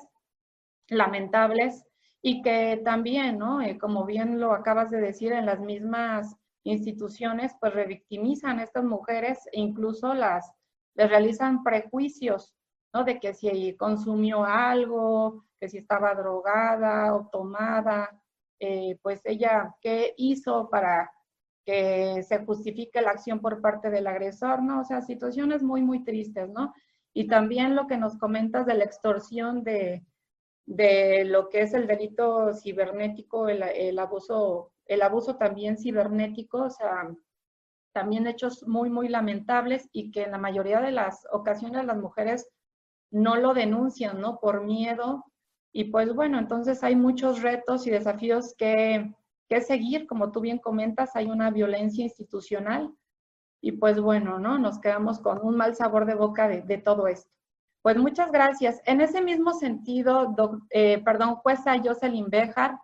[0.89, 1.85] lamentables,
[2.27, 3.61] y que también, ¿no?
[3.61, 8.83] Eh, como bien lo acabas de decir, en las mismas instituciones, pues revictimizan a estas
[8.83, 10.51] mujeres e incluso las,
[10.95, 12.55] les realizan prejuicios,
[12.91, 13.03] ¿no?
[13.03, 18.19] De que si consumió algo, que si estaba drogada o tomada,
[18.59, 21.11] eh, pues ella qué hizo para
[21.63, 24.81] que se justifique la acción por parte del agresor, ¿no?
[24.81, 26.73] O sea, situaciones muy, muy tristes, ¿no?
[27.13, 30.03] Y también lo que nos comentas de la extorsión de,
[30.65, 36.69] de lo que es el delito cibernético, el, el, abuso, el abuso también cibernético, o
[36.69, 37.13] sea,
[37.93, 42.49] también hechos muy, muy lamentables y que en la mayoría de las ocasiones las mujeres
[43.11, 44.39] no lo denuncian, ¿no?
[44.39, 45.23] Por miedo
[45.77, 49.13] y pues bueno, entonces hay muchos retos y desafíos que,
[49.49, 50.07] que seguir.
[50.07, 52.95] Como tú bien comentas, hay una violencia institucional
[53.61, 54.57] y pues bueno, ¿no?
[54.57, 57.29] Nos quedamos con un mal sabor de boca de, de todo esto.
[57.85, 58.81] Pues muchas gracias.
[58.85, 60.35] En ese mismo sentido,
[60.71, 62.79] eh, perdón, jueza Jocelyn Bejar,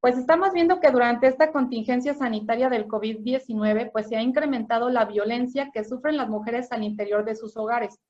[0.00, 5.04] pues estamos viendo que durante esta contingencia sanitaria del COVID-19, pues se ha incrementado la
[5.04, 8.00] violencia que sufren las mujeres al interior de sus hogares.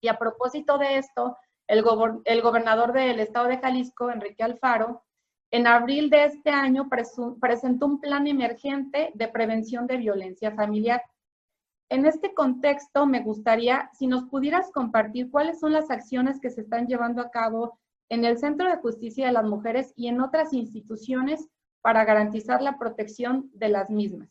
[0.00, 5.02] Y a propósito de esto, el, gobernador del estado de Jalisco, Enrique Alfaro,
[5.50, 6.88] en abril de este año
[7.38, 11.02] presentó un plan emergente de prevención de violencia familiar.
[11.92, 16.62] En este contexto, me gustaría si nos pudieras compartir cuáles son las acciones que se
[16.62, 17.78] están llevando a cabo
[18.08, 21.48] en el Centro de Justicia de las Mujeres y en otras instituciones
[21.82, 24.30] para garantizar la protección de las mismas.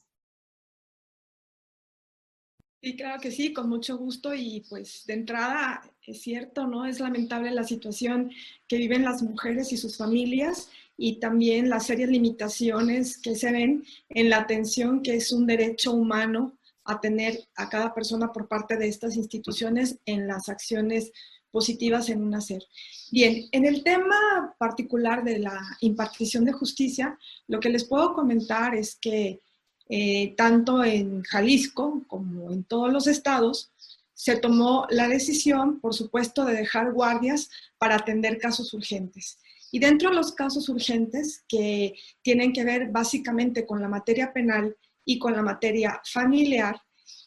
[2.81, 6.87] Sí, claro que sí, con mucho gusto y pues de entrada es cierto, ¿no?
[6.87, 8.31] Es lamentable la situación
[8.67, 13.83] que viven las mujeres y sus familias y también las serias limitaciones que se ven
[14.09, 18.77] en la atención que es un derecho humano a tener a cada persona por parte
[18.77, 21.11] de estas instituciones en las acciones
[21.51, 22.63] positivas en un hacer.
[23.11, 27.17] Bien, en el tema particular de la impartición de justicia,
[27.47, 29.41] lo que les puedo comentar es que
[29.89, 33.71] eh, tanto en Jalisco como en todos los estados,
[34.13, 39.39] se tomó la decisión, por supuesto, de dejar guardias para atender casos urgentes.
[39.69, 44.77] Y dentro de los casos urgentes que tienen que ver básicamente con la materia penal
[45.05, 46.79] y con la materia familiar,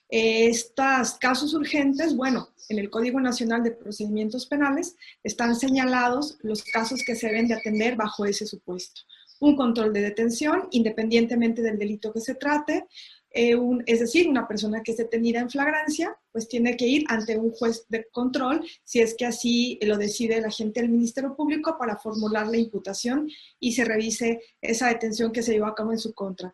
[0.08, 7.02] estos casos urgentes, bueno, en el Código Nacional de Procedimientos Penales están señalados los casos
[7.04, 9.02] que se deben de atender bajo ese supuesto
[9.40, 12.86] un control de detención, independientemente del delito que se trate,
[13.30, 17.36] eh, es decir, una persona que es detenida en flagrancia, pues tiene que ir ante
[17.36, 21.76] un juez de control, si es que así lo decide el agente del Ministerio Público
[21.76, 25.98] para formular la imputación y se revise esa detención que se llevó a cabo en
[25.98, 26.52] su contra.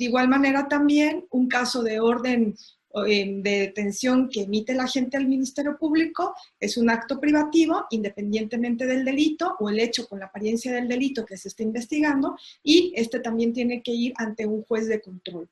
[0.00, 2.56] De igual manera también un caso de orden
[3.04, 9.04] de detención que emite el agente del Ministerio Público es un acto privativo independientemente del
[9.04, 13.20] delito o el hecho con la apariencia del delito que se está investigando y este
[13.20, 15.50] también tiene que ir ante un juez de control.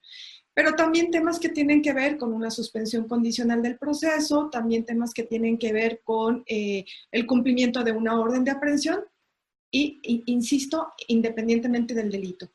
[0.55, 5.13] Pero también temas que tienen que ver con una suspensión condicional del proceso, también temas
[5.13, 9.05] que tienen que ver con eh, el cumplimiento de una orden de aprehensión
[9.71, 12.51] y, insisto, independientemente del delito.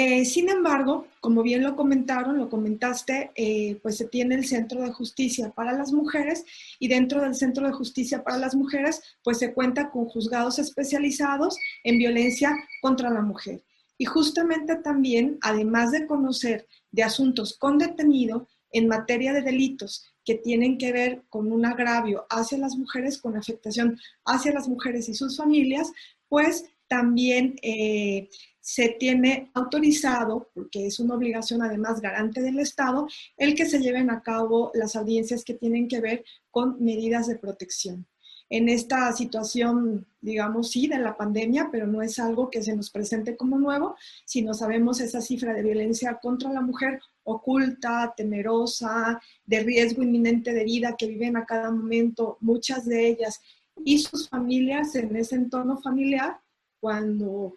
[0.00, 4.80] Eh, sin embargo, como bien lo comentaron, lo comentaste, eh, pues se tiene el Centro
[4.80, 6.44] de Justicia para las Mujeres
[6.78, 11.58] y dentro del Centro de Justicia para las Mujeres, pues se cuenta con juzgados especializados
[11.82, 13.64] en violencia contra la mujer.
[13.98, 20.36] Y justamente también, además de conocer de asuntos con detenido en materia de delitos que
[20.36, 25.14] tienen que ver con un agravio hacia las mujeres, con afectación hacia las mujeres y
[25.14, 25.90] sus familias,
[26.28, 28.28] pues también eh,
[28.60, 34.10] se tiene autorizado, porque es una obligación además garante del Estado, el que se lleven
[34.10, 38.06] a cabo las audiencias que tienen que ver con medidas de protección.
[38.50, 42.90] En esta situación, digamos, sí, de la pandemia, pero no es algo que se nos
[42.90, 49.60] presente como nuevo, sino sabemos esa cifra de violencia contra la mujer oculta, temerosa, de
[49.60, 53.40] riesgo inminente de vida que viven a cada momento, muchas de ellas,
[53.84, 56.40] y sus familias en ese entorno familiar,
[56.80, 57.54] cuando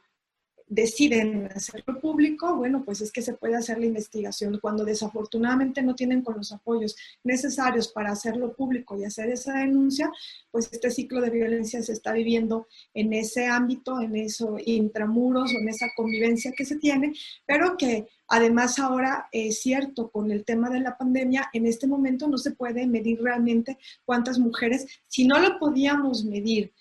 [0.72, 4.58] deciden hacerlo público, bueno, pues es que se puede hacer la investigación.
[4.62, 10.10] Cuando desafortunadamente no tienen con los apoyos necesarios para hacerlo público y hacer esa denuncia,
[10.50, 15.60] pues este ciclo de violencia se está viviendo en ese ámbito, en eso intramuros o
[15.60, 17.14] en esa convivencia que se tiene,
[17.46, 22.30] pero que además ahora es cierto, con el tema de la pandemia, en este momento
[22.30, 26.72] no se puede medir realmente cuántas mujeres, si no lo podíamos medir,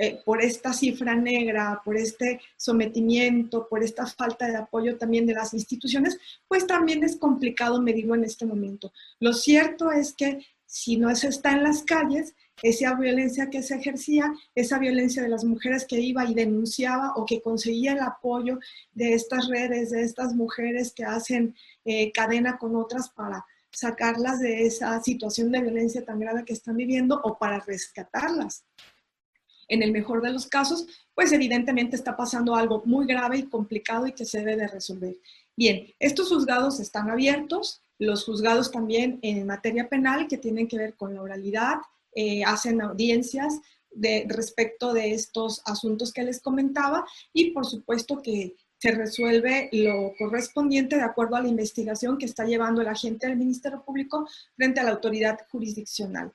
[0.00, 5.34] eh, por esta cifra negra, por este sometimiento, por esta falta de apoyo también de
[5.34, 8.92] las instituciones, pues también es complicado medirlo en este momento.
[9.18, 13.74] Lo cierto es que si no se está en las calles, esa violencia que se
[13.74, 18.60] ejercía, esa violencia de las mujeres que iba y denunciaba o que conseguía el apoyo
[18.92, 24.64] de estas redes, de estas mujeres que hacen eh, cadena con otras para sacarlas de
[24.64, 28.64] esa situación de violencia tan grave que están viviendo o para rescatarlas
[29.68, 34.06] en el mejor de los casos, pues evidentemente está pasando algo muy grave y complicado
[34.06, 35.16] y que se debe de resolver.
[35.56, 40.94] Bien, estos juzgados están abiertos, los juzgados también en materia penal que tienen que ver
[40.94, 41.78] con la oralidad,
[42.14, 48.54] eh, hacen audiencias de, respecto de estos asuntos que les comentaba y por supuesto que
[48.78, 53.36] se resuelve lo correspondiente de acuerdo a la investigación que está llevando el agente del
[53.36, 56.32] Ministerio Público frente a la autoridad jurisdiccional.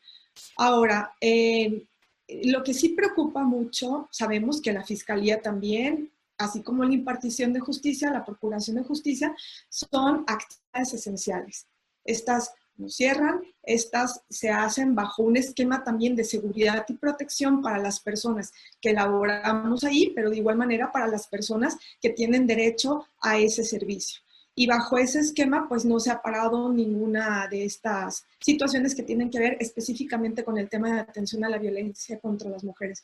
[0.58, 1.86] Ahora, eh,
[2.28, 7.60] lo que sí preocupa mucho, sabemos que la Fiscalía también, así como la impartición de
[7.60, 9.36] justicia, la Procuración de Justicia,
[9.70, 11.68] son actividades esenciales.
[12.06, 17.78] Estas no cierran, estas se hacen bajo un esquema también de seguridad y protección para
[17.78, 23.06] las personas que elaboramos ahí, pero de igual manera para las personas que tienen derecho
[23.22, 24.23] a ese servicio.
[24.56, 29.30] Y bajo ese esquema, pues no se ha parado ninguna de estas situaciones que tienen
[29.30, 33.04] que ver específicamente con el tema de atención a la violencia contra las mujeres.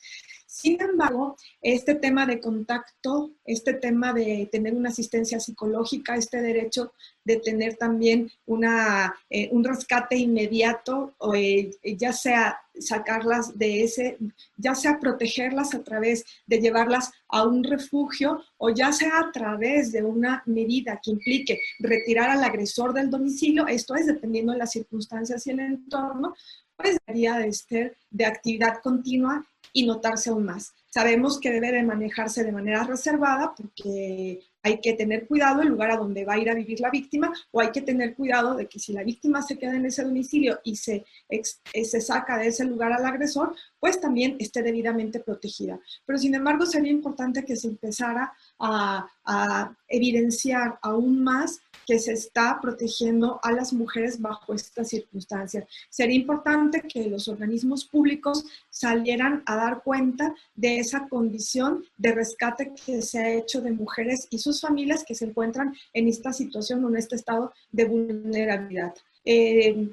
[0.52, 6.92] Sin embargo, este tema de contacto, este tema de tener una asistencia psicológica, este derecho
[7.22, 14.18] de tener también una, eh, un rescate inmediato, o, eh, ya sea sacarlas de ese,
[14.56, 19.92] ya sea protegerlas a través de llevarlas a un refugio o ya sea a través
[19.92, 24.72] de una medida que implique retirar al agresor del domicilio, esto es dependiendo de las
[24.72, 26.34] circunstancias y el entorno,
[26.76, 30.74] pues debería de ser de actividad continua y notarse aún más.
[30.88, 35.90] Sabemos que debe de manejarse de manera reservada porque hay que tener cuidado el lugar
[35.90, 38.66] a donde va a ir a vivir la víctima o hay que tener cuidado de
[38.66, 42.48] que si la víctima se queda en ese domicilio y se, eh, se saca de
[42.48, 45.80] ese lugar al agresor, pues también esté debidamente protegida.
[46.04, 52.12] Pero sin embargo sería importante que se empezara a, a evidenciar aún más que se
[52.12, 55.64] está protegiendo a las mujeres bajo estas circunstancias.
[55.88, 62.72] Sería importante que los organismos públicos salieran a dar cuenta de esa condición de rescate
[62.86, 66.82] que se ha hecho de mujeres y sus familias que se encuentran en esta situación
[66.82, 68.94] o en este estado de vulnerabilidad.
[69.24, 69.90] Eh,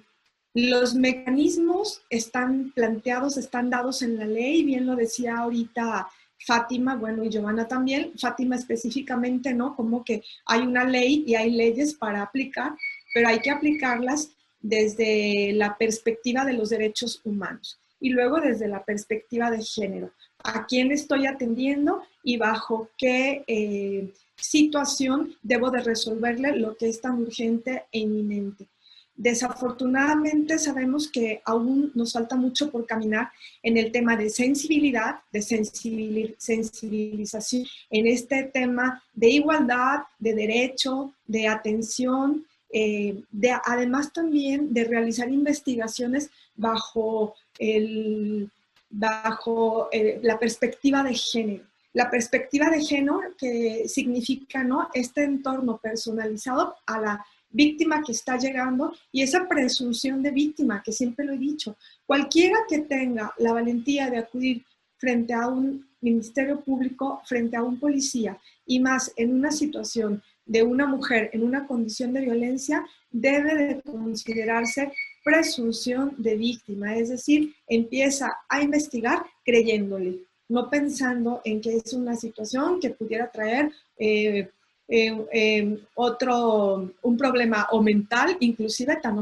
[0.53, 6.07] los mecanismos están planteados, están dados en la ley, bien lo decía ahorita
[6.45, 9.75] Fátima, bueno, y Giovanna también, Fátima específicamente, ¿no?
[9.75, 12.71] Como que hay una ley y hay leyes para aplicar,
[13.13, 18.83] pero hay que aplicarlas desde la perspectiva de los derechos humanos y luego desde la
[18.83, 20.11] perspectiva de género.
[20.47, 27.01] ¿A quién estoy atendiendo y bajo qué eh, situación debo de resolverle lo que es
[27.01, 28.65] tan urgente e inminente?
[29.13, 33.29] Desafortunadamente sabemos que aún nos falta mucho por caminar
[33.61, 41.49] en el tema de sensibilidad, de sensibilización, en este tema de igualdad, de derecho, de
[41.49, 48.49] atención, eh, de, además también de realizar investigaciones bajo, el,
[48.89, 51.65] bajo eh, la perspectiva de género.
[51.93, 54.89] La perspectiva de género que significa ¿no?
[54.93, 60.91] este entorno personalizado a la víctima que está llegando y esa presunción de víctima, que
[60.91, 61.77] siempre lo he dicho.
[62.05, 64.63] Cualquiera que tenga la valentía de acudir
[64.97, 70.63] frente a un ministerio público, frente a un policía y más en una situación de
[70.63, 74.91] una mujer en una condición de violencia, debe de considerarse
[75.27, 80.19] presunción de víctima, es decir, empieza a investigar creyéndole.
[80.49, 84.49] no pensando en que es una situación que pudiera traer eh,
[84.87, 89.17] eh, eh, otro, un problema o mental, inclusive tan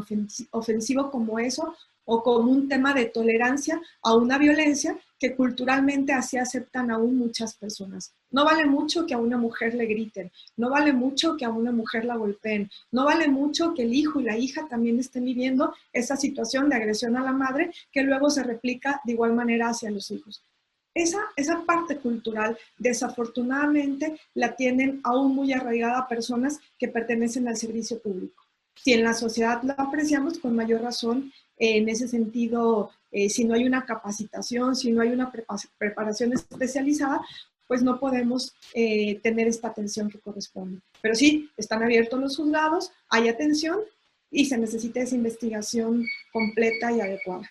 [0.51, 1.73] ofensivo como eso,
[2.05, 7.55] o como un tema de tolerancia a una violencia que culturalmente así aceptan aún muchas
[7.55, 8.13] personas.
[8.31, 11.71] No vale mucho que a una mujer le griten, no vale mucho que a una
[11.71, 15.73] mujer la golpeen, no vale mucho que el hijo y la hija también estén viviendo
[15.93, 19.91] esa situación de agresión a la madre que luego se replica de igual manera hacia
[19.91, 20.43] los hijos.
[20.93, 27.99] Esa, esa parte cultural, desafortunadamente, la tienen aún muy arraigada personas que pertenecen al servicio
[27.99, 28.45] público.
[28.75, 33.53] Si en la sociedad lo apreciamos, con mayor razón, en ese sentido, eh, si no
[33.53, 35.31] hay una capacitación, si no hay una
[35.77, 37.21] preparación especializada,
[37.67, 40.81] pues no podemos eh, tener esta atención que corresponde.
[41.01, 43.79] Pero sí, están abiertos los juzgados, hay atención
[44.29, 47.49] y se necesita esa investigación completa y adecuada.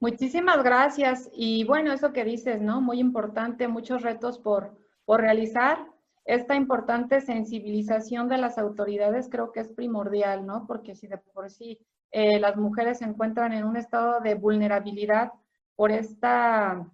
[0.00, 1.28] Muchísimas gracias.
[1.32, 2.80] Y bueno, eso que dices, ¿no?
[2.80, 4.70] Muy importante, muchos retos por,
[5.04, 5.87] por realizar.
[6.28, 10.66] Esta importante sensibilización de las autoridades creo que es primordial, ¿no?
[10.66, 11.78] Porque si de por sí
[12.10, 15.32] eh, las mujeres se encuentran en un estado de vulnerabilidad
[15.74, 16.86] por esta,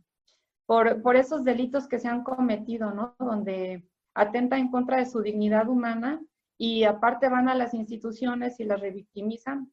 [0.66, 3.16] por, por esos delitos que se han cometido, ¿no?
[3.18, 6.20] Donde atenta en contra de su dignidad humana
[6.56, 9.72] y aparte van a las instituciones y las revictimizan.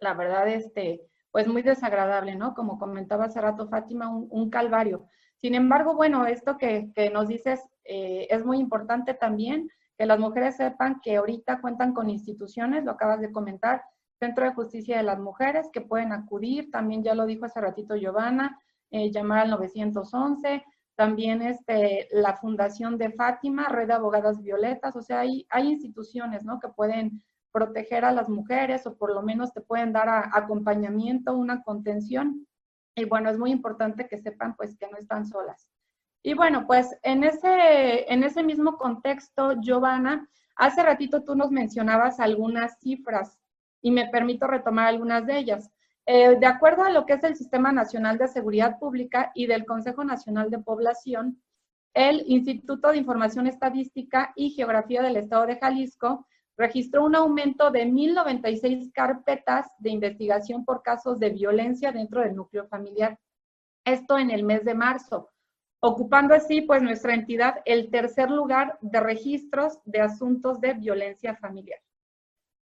[0.00, 2.54] La verdad, este, pues muy desagradable, ¿no?
[2.54, 5.06] Como comentaba hace rato Fátima, un, calvario.
[5.40, 10.56] Sin embargo, bueno, esto que, nos dices eh, es muy importante también, que las mujeres
[10.56, 13.82] sepan que ahorita cuentan con instituciones, lo acabas de comentar,
[14.18, 17.96] Centro de Justicia de las Mujeres, que pueden acudir, también ya lo dijo hace ratito
[17.96, 18.58] Giovanna,
[18.90, 20.64] eh, llamar al 911,
[20.94, 26.44] también este, la Fundación de Fátima, Red de Abogadas Violetas, o sea, hay, hay instituciones,
[26.44, 26.60] ¿no?
[26.60, 31.62] Que pueden proteger a las mujeres o por lo menos te pueden dar acompañamiento, una
[31.62, 32.46] contención.
[32.94, 35.71] Y bueno, es muy importante que sepan pues que no están solas.
[36.22, 42.20] Y bueno, pues en ese, en ese mismo contexto, Giovanna, hace ratito tú nos mencionabas
[42.20, 43.38] algunas cifras
[43.80, 45.70] y me permito retomar algunas de ellas.
[46.06, 49.66] Eh, de acuerdo a lo que es el Sistema Nacional de Seguridad Pública y del
[49.66, 51.42] Consejo Nacional de Población,
[51.94, 57.84] el Instituto de Información Estadística y Geografía del Estado de Jalisco registró un aumento de
[57.86, 63.18] 1.096 carpetas de investigación por casos de violencia dentro del núcleo familiar.
[63.84, 65.31] Esto en el mes de marzo,
[65.84, 71.80] ocupando así pues nuestra entidad el tercer lugar de registros de asuntos de violencia familiar.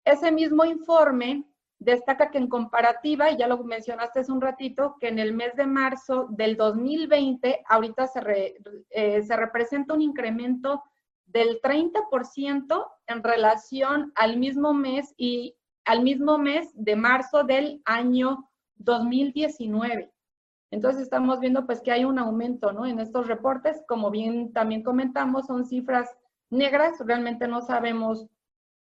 [0.04, 1.44] Ese mismo informe
[1.78, 5.54] destaca que en comparativa, y ya lo mencionaste hace un ratito, que en el mes
[5.54, 8.56] de marzo del 2020, ahorita se,
[8.90, 10.82] eh, se representa un incremento
[11.26, 15.54] del 30% en relación al mismo mes y
[15.84, 20.12] al mismo mes de marzo del año 2019.
[20.70, 22.86] Entonces estamos viendo pues que hay un aumento, ¿no?
[22.86, 26.16] En estos reportes, como bien también comentamos, son cifras
[26.50, 28.26] negras, realmente no sabemos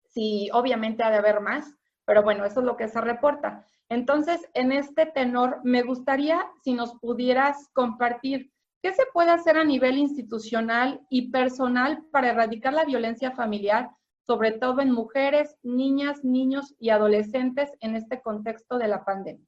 [0.08, 3.64] si obviamente ha de haber más, pero bueno, eso es lo que se reporta.
[3.88, 8.50] Entonces, en este tenor, me gustaría si nos pudieras compartir
[8.82, 13.90] ¿Qué se puede hacer a nivel institucional y personal para erradicar la violencia familiar,
[14.26, 19.46] sobre todo en mujeres, niñas, niños y adolescentes en este contexto de la pandemia?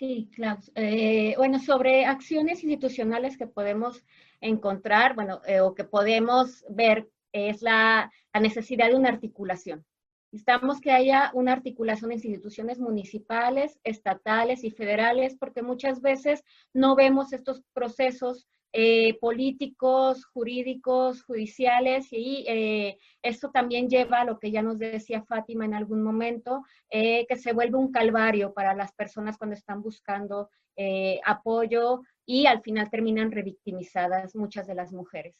[0.00, 0.62] Sí, claro.
[0.76, 4.02] Eh, bueno, sobre acciones institucionales que podemos
[4.40, 9.84] encontrar, bueno, eh, o que podemos ver, es la, la necesidad de una articulación.
[10.32, 16.96] Necesitamos que haya una articulación entre instituciones municipales, estatales y federales, porque muchas veces no
[16.96, 24.52] vemos estos procesos eh, políticos, jurídicos, judiciales, y eh, esto también lleva a lo que
[24.52, 28.92] ya nos decía Fátima en algún momento, eh, que se vuelve un calvario para las
[28.92, 30.50] personas cuando están buscando
[31.26, 35.36] apoyo y al final terminan revictimizadas muchas de las mujeres.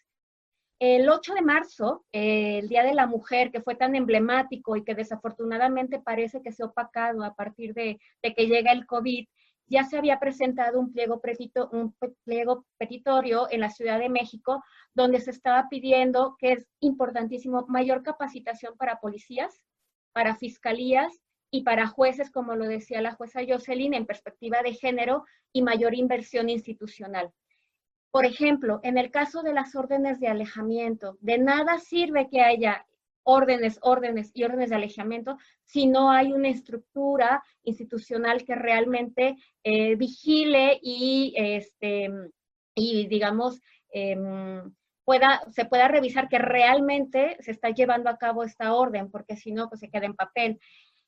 [0.81, 4.95] El 8 de marzo, el Día de la Mujer, que fue tan emblemático y que
[4.95, 9.27] desafortunadamente parece que se ha opacado a partir de, que llega el COVID,
[9.71, 11.23] ya se había presentado un pliego,
[12.77, 14.63] petitorio en la Ciudad de México
[14.95, 19.63] donde se estaba pidiendo, que es importantísimo, mayor capacitación para policías,
[20.13, 25.25] para fiscalías y para jueces, como lo decía la jueza Jocelyn, en perspectiva de género
[25.53, 27.33] y mayor inversión institucional.
[28.11, 32.87] Por ejemplo, en el caso de las órdenes de alejamiento, de nada sirve que haya
[33.23, 39.95] órdenes, órdenes y órdenes de alejamiento si no hay una estructura institucional que realmente eh,
[39.97, 42.11] vigile y, este,
[42.75, 43.61] y digamos,
[43.93, 44.73] em,
[45.05, 49.53] pueda, se pueda revisar que realmente se está llevando a cabo esta orden, porque si
[49.53, 50.61] no, pues se queda en papel.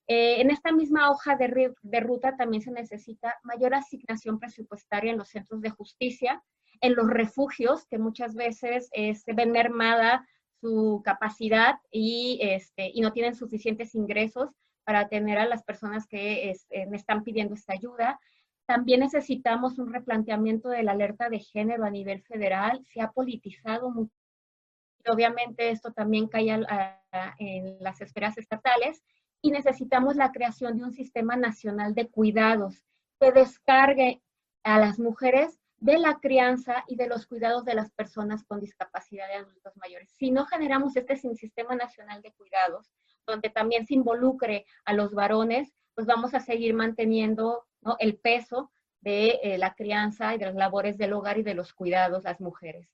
[0.09, 5.19] Eh, en esta misma hoja de, de, ruta también se necesita mayor asignación presupuestaria en
[5.19, 6.43] los centros de justicia,
[6.81, 10.27] en los refugios, que muchas veces eh, se ven mermada
[10.63, 14.49] su capacidad y, este, y no tienen suficientes ingresos
[14.85, 18.21] para atender a las personas que este, me están pidiendo esta ayuda.
[18.65, 22.81] También necesitamos un replanteamiento de la alerta de género a nivel federal.
[22.87, 24.15] Se ha politizado mucho.
[25.09, 26.51] Obviamente esto también cae
[27.39, 29.03] en las esferas estatales
[29.43, 32.85] y necesitamos la creación de un sistema nacional de cuidados
[33.19, 34.23] que descargue
[34.63, 39.27] a las mujeres de la crianza y de los cuidados de las personas con discapacidad
[39.27, 40.11] de adultos mayores.
[40.11, 42.93] Si no generamos este sistema nacional de cuidados,
[43.27, 47.67] donde también se involucre a los varones, pues vamos a seguir manteniendo
[47.99, 48.71] el peso
[49.01, 52.41] de eh, la crianza y de las labores del hogar y de los cuidados las
[52.41, 52.89] mujeres.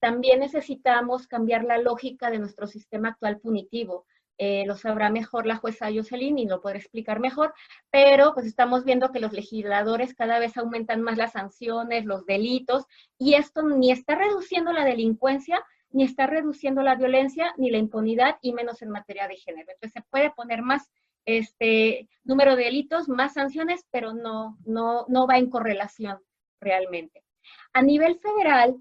[0.00, 4.06] También necesitamos cambiar la lógica de nuestro sistema actual punitivo.
[4.40, 7.52] Eh, lo sabrá mejor la jueza Jocelyn y lo podrá explicar mejor,
[7.90, 12.84] pero pues estamos viendo que los legisladores cada vez aumentan más las sanciones, los delitos,
[13.18, 15.60] y esto ni está reduciendo la delincuencia,
[15.90, 19.72] ni está reduciendo la violencia, ni la impunidad, y menos en materia de género.
[19.72, 20.88] Entonces se puede poner más
[21.24, 26.18] este número de delitos, más sanciones, pero no, no, no va en correlación
[26.60, 27.24] realmente.
[27.72, 28.76] A nivel federal,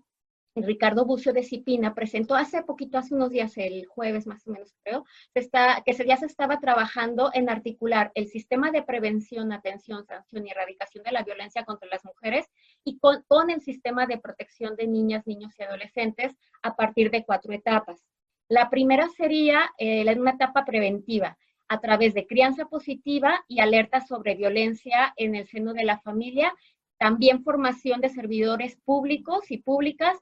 [0.64, 4.74] Ricardo Bucio de Cipina presentó hace poquito, hace unos días, el jueves más o menos
[4.84, 10.45] creo, está, que ya se estaba trabajando en articular el sistema de prevención, atención, sanción
[10.45, 12.45] y erradicación de la violencia contra las mujeres
[12.84, 17.53] y con, el sistema de protección de niñas, niños y adolescentes a partir de cuatro
[17.53, 18.03] etapas.
[18.49, 21.38] La primera sería eh, una etapa preventiva
[21.68, 26.53] a través de crianza positiva y alerta sobre violencia en el seno de la familia,
[26.97, 30.18] también formación de servidores públicos y públicas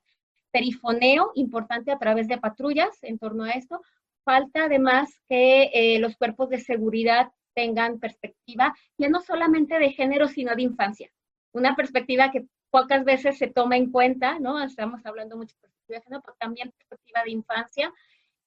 [0.55, 3.81] perifoneo importante a través de patrullas en torno a esto.
[4.23, 10.29] Falta además que eh, los cuerpos de seguridad tengan perspectiva ya no solamente de género,
[10.29, 11.11] sino de infancia.
[11.51, 14.63] Una perspectiva que pocas veces se toma en cuenta, ¿no?
[14.63, 17.93] Estamos hablando mucho de perspectiva de género, pero también perspectiva de infancia,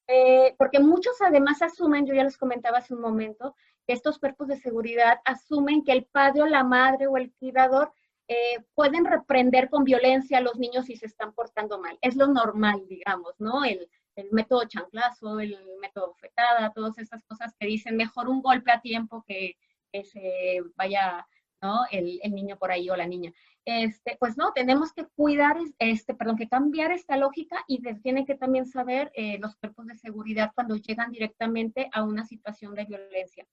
[0.07, 3.55] eh, porque muchos además asumen, yo ya les comentaba hace un momento,
[3.87, 7.93] que estos cuerpos de seguridad asumen que el padre o la madre o el cuidador
[8.29, 11.99] eh, pueden reprender con violencia a los niños si se están portando mal.
[12.03, 13.64] Es lo normal, digamos, ¿no?
[13.64, 18.70] El, el método chanclazo, el método fetada, todas esas cosas que dicen mejor un golpe
[18.70, 19.57] a tiempo que,
[19.93, 21.26] que se vaya
[21.61, 21.81] ¿no?
[21.91, 23.33] El, el, niño por ahí o la niña.
[23.64, 28.26] Este, pues no, tenemos que cuidar, este, perdón, que cambiar esta lógica y tiene tienen
[28.26, 32.85] que también saber eh, los cuerpos de seguridad cuando llegan directamente a una situación de
[32.85, 33.47] violencia.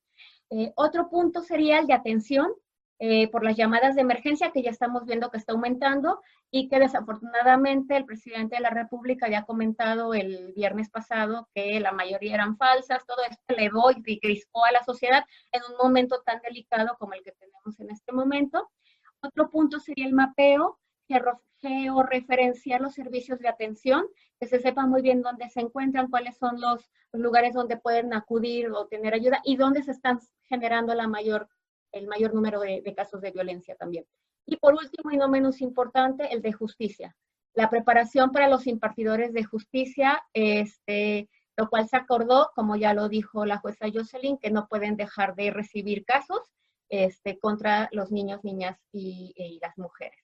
[0.51, 2.51] Eh, otro punto sería el de atención,
[2.99, 6.79] eh, por las llamadas de emergencia que ya estamos viendo que está aumentando y que
[6.79, 12.35] desafortunadamente el presidente de la República ya ha comentado el viernes pasado que la mayoría
[12.35, 16.39] eran falsas, todo esto le doy y crispó a la sociedad en un momento tan
[16.41, 18.69] delicado como el que tenemos en este momento.
[19.19, 20.79] Otro punto sería el mapeo,
[21.59, 24.05] georreferenciar los servicios de atención,
[24.39, 28.69] que se sepa muy bien dónde se encuentran, cuáles son los lugares donde pueden acudir
[28.71, 31.49] o tener ayuda y dónde se están generando la mayor
[31.95, 34.05] el mayor número de, casos de violencia también.
[34.45, 37.15] Y por último, y no menos importante, el de justicia.
[37.53, 43.07] La preparación para los impartidores de justicia, este, lo cual se acordó, como ya lo
[43.07, 46.41] dijo la jueza Jocelyn, que no pueden dejar de recibir casos
[46.89, 50.19] este, contra los niños, niñas y, las mujeres.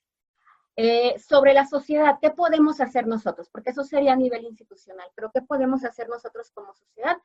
[0.75, 3.49] Eh, sobre la sociedad, ¿qué podemos hacer nosotros?
[3.49, 7.17] Porque eso sería a nivel institucional, pero ¿qué podemos hacer nosotros como sociedad?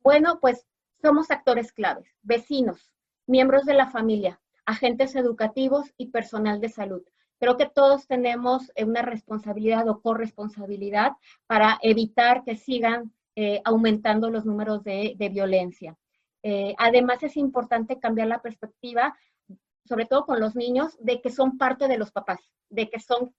[0.00, 0.66] Bueno, pues
[1.00, 2.92] somos actores claves, vecinos,
[3.32, 7.02] miembros de la familia, agentes educativos y personal de salud.
[7.40, 11.12] Creo que todos tenemos eh, una responsabilidad o corresponsabilidad
[11.46, 15.96] para evitar que sigan eh, aumentando los números de, violencia.
[16.42, 19.16] Eh, además, es importante cambiar la perspectiva,
[19.86, 23.34] sobre todo con los niños, de que son parte de los papás, de que son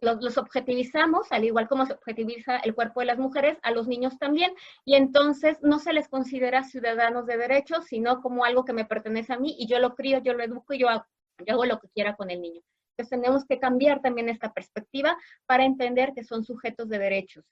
[0.00, 4.18] los, objetivizamos, al igual como se objetiviza el cuerpo de las mujeres, a los niños
[4.18, 4.52] también,
[4.84, 9.32] y entonces no se les considera ciudadanos de derechos, sino como algo que me pertenece
[9.32, 11.04] a mí y yo lo crío, yo lo educo y yo hago,
[11.46, 12.60] yo hago lo que quiera con el niño.
[12.96, 17.44] Entonces tenemos que cambiar también esta perspectiva para entender que son sujetos de derechos.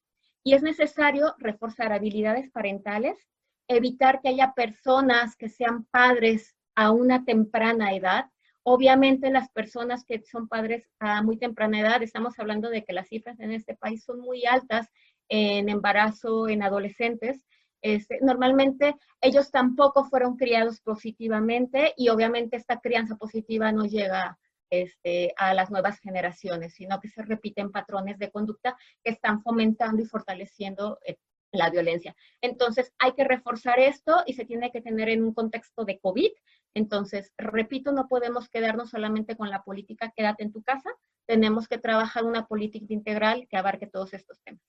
[0.45, 3.19] Y es necesario reforzar habilidades parentales,
[3.67, 8.31] evitar que haya personas que sean padres a una temprana edad,
[8.71, 13.09] Obviamente las personas que son padres a muy temprana edad, estamos hablando de que las
[13.09, 14.89] cifras en este país son muy altas
[15.31, 17.41] en embarazo en adolescentes.
[17.81, 24.39] Este, normalmente ellos tampoco fueron criados positivamente y obviamente esta crianza positiva no llega
[24.69, 30.03] este, a las nuevas generaciones, sino que se repiten patrones de conducta que están fomentando
[30.03, 31.17] y fortaleciendo eh,
[31.53, 32.15] la violencia.
[32.41, 36.31] Entonces, hay que reforzar esto y se tiene que tener en un contexto de COVID.
[36.75, 40.91] Entonces, repito, no podemos quedarnos solamente con la política quédate en tu casa,
[41.27, 44.63] tenemos que trabajar una política integral que abarque todos estos temas.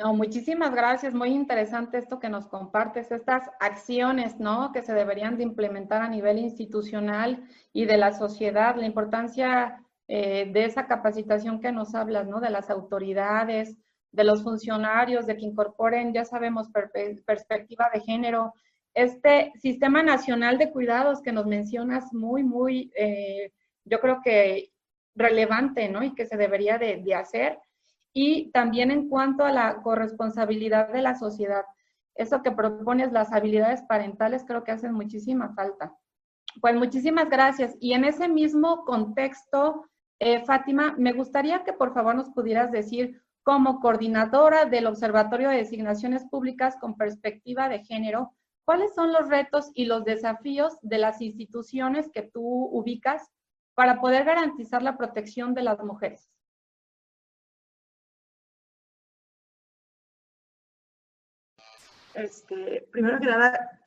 [0.00, 1.12] No, muchísimas gracias.
[1.12, 4.72] Muy interesante esto que nos compartes, estas acciones, ¿no?
[4.72, 7.44] Que se deberían de implementar a nivel institucional
[7.74, 12.40] y de la sociedad, la importancia eh, de esa capacitación que nos hablas, ¿no?
[12.40, 13.76] De las autoridades,
[14.10, 16.68] de los funcionarios, de que incorporen, ya sabemos,
[17.26, 18.54] perspectiva de género.
[18.94, 23.52] Este Sistema Nacional de Cuidados que nos mencionas muy, muy, eh,
[23.84, 24.72] yo creo que
[25.14, 26.02] relevante, ¿no?
[26.02, 27.58] Y que se debería de, de hacer.
[28.12, 31.64] Y también en cuanto a la corresponsabilidad de la sociedad.
[32.14, 35.94] Eso que propones, las habilidades parentales, creo que hacen muchísima falta.
[36.60, 37.76] Pues muchísimas gracias.
[37.80, 39.86] Y en ese mismo contexto,
[40.18, 45.56] eh, Fátima, me gustaría que por favor nos pudieras decir como coordinadora del Observatorio de
[45.56, 48.34] Designaciones Públicas con perspectiva de género,
[48.64, 53.30] ¿cuáles son los retos y los desafíos de las instituciones que tú ubicas
[53.74, 56.28] para poder garantizar la protección de las mujeres?
[62.14, 63.80] Este, primero que nada,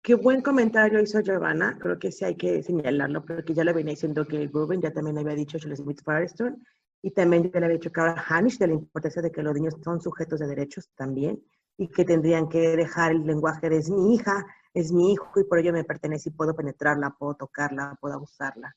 [0.00, 3.92] qué buen comentario hizo Giovanna, creo que sí hay que señalarlo, porque ya le venía
[3.92, 6.56] diciendo que Rubén ya también había dicho Smith Firestone,
[7.02, 9.74] y también ya le había dicho ahora Hanish de la importancia de que los niños
[9.82, 11.42] son sujetos de derechos también
[11.82, 15.44] y que tendrían que dejar el lenguaje de es mi hija, es mi hijo y
[15.44, 18.76] por ello me pertenece y puedo penetrarla, puedo tocarla, puedo abusarla.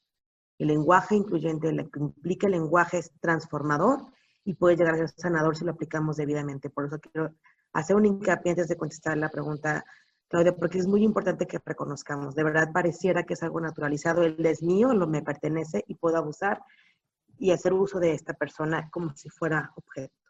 [0.57, 4.07] El lenguaje incluyente, lo que implica el lenguaje es transformador
[4.43, 6.71] y puede llegar a ser sanador si lo aplicamos debidamente.
[6.71, 7.35] Por eso quiero
[7.73, 9.85] hacer un hincapié antes de contestar la pregunta,
[10.27, 12.33] Claudia, porque es muy importante que reconozcamos.
[12.33, 14.23] De verdad pareciera que es algo naturalizado.
[14.23, 16.63] Él es mío, lo me pertenece y puedo abusar
[17.37, 20.24] y hacer uso de esta persona como si fuera objeto.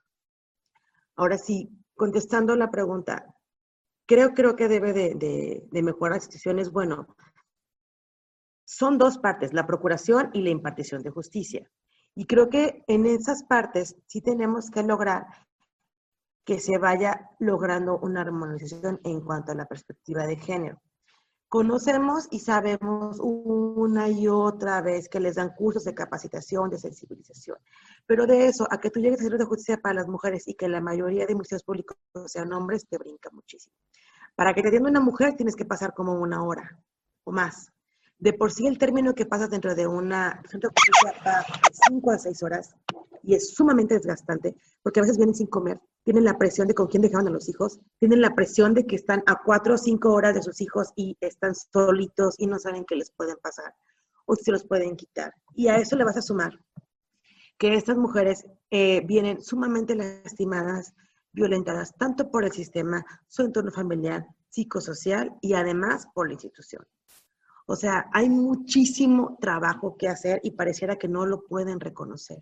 [1.15, 3.35] Ahora sí, contestando la pregunta,
[4.05, 5.15] creo, creo que debe de,
[5.71, 6.71] de, mejorar las instituciones.
[6.71, 7.07] Bueno,
[8.65, 11.69] son dos partes, la procuración y la impartición de justicia.
[12.15, 15.25] Y creo que en esas partes sí tenemos que lograr
[16.45, 20.81] que se vaya logrando una armonización en cuanto a la perspectiva de género.
[21.47, 27.57] Conocemos y sabemos una y otra vez que les dan cursos de capacitación, de sensibilización,
[28.05, 30.55] pero de eso a que tú llegues a ser de justicia para las mujeres y
[30.55, 33.75] que la mayoría de ministerios públicos sean hombres, te brinca muchísimo.
[34.35, 36.79] Para que te atienda una mujer tienes que pasar como una hora
[37.23, 37.71] o más.
[38.17, 41.73] De por sí el término que pasas dentro de una centro de justicia va de
[41.89, 42.75] 5 a 6 horas
[43.25, 46.87] y es sumamente desgastante porque a veces vienen sin comer, tienen la presión de con
[46.87, 50.13] quién dejaban a los hijos, tienen la presión de que están a cuatro o cinco
[50.13, 53.73] horas de sus hijos y están solitos y no saben qué les pueden pasar
[54.25, 55.33] o se los pueden quitar.
[55.55, 56.59] Y a eso le vas a sumar
[57.57, 60.93] que estas mujeres eh, vienen sumamente lastimadas,
[61.31, 66.85] violentadas, tanto por el sistema, su entorno familiar, psicosocial y además por la institución.
[67.67, 72.39] O sea, hay muchísimo trabajo que hacer y pareciera que no lo pueden reconocer.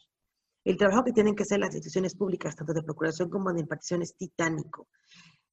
[0.64, 4.02] El trabajo que tienen que hacer las instituciones públicas, tanto de procuración como de impartición,
[4.02, 4.88] es titánico.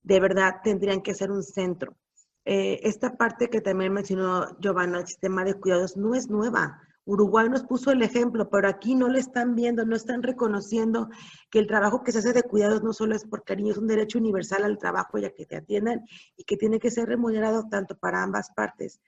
[0.02, 1.96] De verdad, tendrían que ser un centro.
[2.44, 6.80] Eh, esta parte que también mencionó Giovanna, el sistema de cuidados, no es nueva.
[7.04, 11.08] Uruguay nos puso el ejemplo, pero aquí no le están viendo, no están reconociendo
[11.50, 13.88] que el trabajo que se hace de cuidados no solo es por cariño, es un
[13.88, 16.04] derecho universal al trabajo y a que te atiendan
[16.36, 19.00] y que tiene que ser remunerado tanto para ambas partes.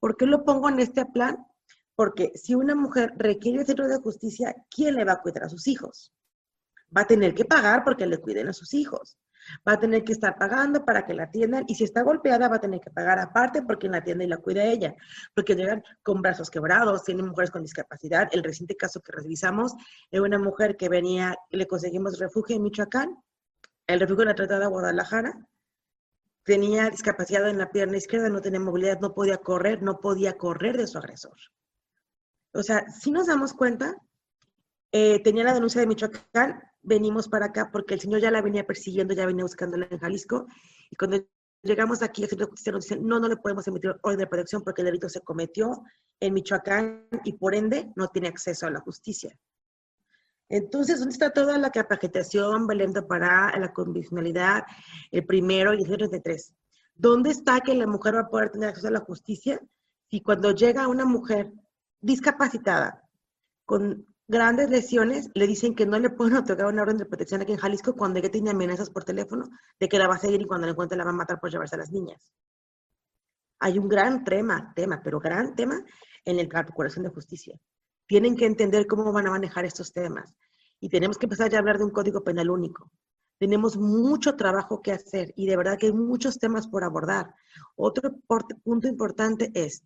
[0.00, 1.46] ¿Por qué lo pongo en este plan?
[1.96, 5.48] Porque si una mujer requiere el centro de justicia, ¿quién le va a cuidar a
[5.48, 6.12] sus hijos?
[6.96, 9.18] Va a tener que pagar porque le cuiden a sus hijos.
[9.66, 12.56] Va a tener que estar pagando para que la atiendan y si está golpeada va
[12.56, 14.94] a tener que pagar aparte porque la atiende y la cuida ella.
[15.34, 18.28] Porque llegan con brazos quebrados, tienen mujeres con discapacidad.
[18.32, 19.72] El reciente caso que revisamos
[20.10, 23.16] es una mujer que venía, le conseguimos refugio en Michoacán,
[23.86, 25.48] el refugio la tratada de Guadalajara,
[26.44, 30.76] tenía discapacidad en la pierna izquierda, no tenía movilidad, no podía correr, no podía correr
[30.76, 31.36] de su agresor.
[32.56, 33.96] O sea, si nos damos cuenta,
[34.92, 38.66] eh, tenía la denuncia de Michoacán, venimos para acá porque el señor ya la venía
[38.66, 40.46] persiguiendo, ya venía buscándola en Jalisco,
[40.90, 41.24] y cuando
[41.62, 44.62] llegamos aquí, el centro de nos dice, no, no le podemos emitir orden de protección
[44.62, 45.82] porque el delito se cometió
[46.20, 49.36] en Michoacán y por ende no tiene acceso a la justicia.
[50.48, 54.62] Entonces, ¿dónde está toda la capacitación, Belén para la condicionalidad,
[55.10, 56.54] el primero y el 33?
[56.94, 59.60] ¿Dónde está que la mujer va a poder tener acceso a la justicia
[60.08, 61.52] si cuando llega una mujer
[62.06, 63.02] discapacitada
[63.64, 67.52] con grandes lesiones, le dicen que no le pueden otorgar una orden de protección aquí
[67.52, 69.48] en Jalisco cuando ella tiene amenazas por teléfono
[69.78, 71.50] de que la va a seguir y cuando la encuentre la va a matar por
[71.50, 72.32] llevarse a las niñas.
[73.58, 75.82] Hay un gran tema, tema, pero gran tema
[76.24, 77.58] en la Procuración de Justicia.
[78.06, 80.32] Tienen que entender cómo van a manejar estos temas.
[80.78, 82.90] Y tenemos que empezar ya a hablar de un código penal único.
[83.38, 87.34] Tenemos mucho trabajo que hacer y de verdad que hay muchos temas por abordar.
[87.74, 88.14] Otro
[88.62, 89.82] punto importante es,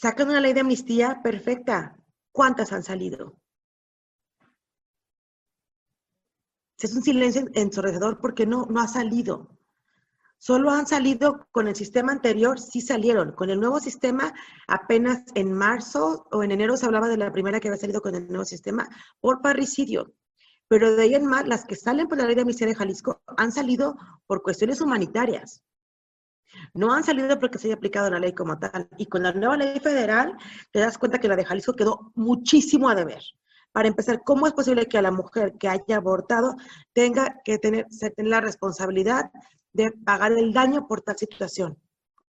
[0.00, 1.96] sacan una ley de amnistía perfecta.
[2.32, 3.38] ¿Cuántas han salido?
[6.78, 9.56] Es un silencio ensordecedor porque no, no ha salido.
[10.38, 13.32] Solo han salido con el sistema anterior, sí salieron.
[13.32, 14.34] Con el nuevo sistema,
[14.68, 18.14] apenas en marzo o en enero se hablaba de la primera que había salido con
[18.14, 18.86] el nuevo sistema
[19.20, 20.12] por parricidio.
[20.68, 23.22] Pero de ahí en más, las que salen por la ley de amnistía de Jalisco
[23.36, 25.62] han salido por cuestiones humanitarias.
[26.74, 28.88] No han salido porque se haya aplicado la ley como tal.
[28.98, 30.36] Y con la nueva ley federal,
[30.70, 33.22] te das cuenta que la de Jalisco quedó muchísimo a deber.
[33.72, 36.56] Para empezar, ¿cómo es posible que a la mujer que haya abortado
[36.92, 37.86] tenga que tener,
[38.16, 39.30] tener la responsabilidad
[39.72, 41.78] de pagar el daño por tal situación?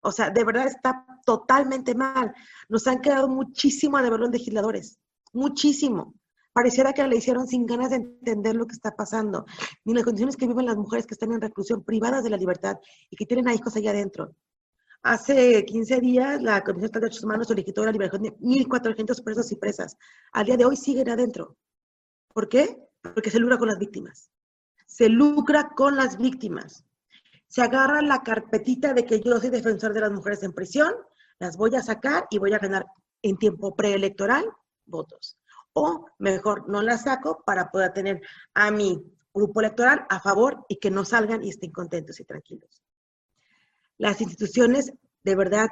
[0.02, 2.34] O sea, de verdad está totalmente mal.
[2.70, 5.00] Nos han quedado muchísimo a deber los legisladores.
[5.34, 6.14] Muchísimo.
[6.56, 9.46] Pareciera que le hicieron sin ganas de entender lo que está pasando,
[9.84, 12.78] ni las condiciones que viven las mujeres que están en reclusión, privadas de la libertad
[13.10, 14.34] y que tienen a hijos allá adentro.
[15.04, 19.58] Hace 15 días, la Comisión de Derechos Humanos solicitó la liberación de 1.400 presos y
[19.58, 19.98] presas.
[20.32, 21.58] Al día de hoy siguen adentro.
[22.34, 22.78] ¿Por qué?
[23.02, 24.32] Porque se lucra con las víctimas.
[24.88, 26.86] Se lucra con las víctimas.
[27.50, 30.94] Se agarra la carpetita de que yo soy defensor de las mujeres en prisión,
[31.38, 32.86] las voy a sacar y voy a ganar
[33.22, 34.46] en tiempo preelectoral
[34.86, 35.38] votos.
[35.78, 38.22] O mejor, no las saco para poder tener
[38.54, 39.04] a mi
[39.34, 42.82] grupo electoral a favor y que no salgan y estén contentos y tranquilos.
[43.98, 45.68] Las instituciones de verdad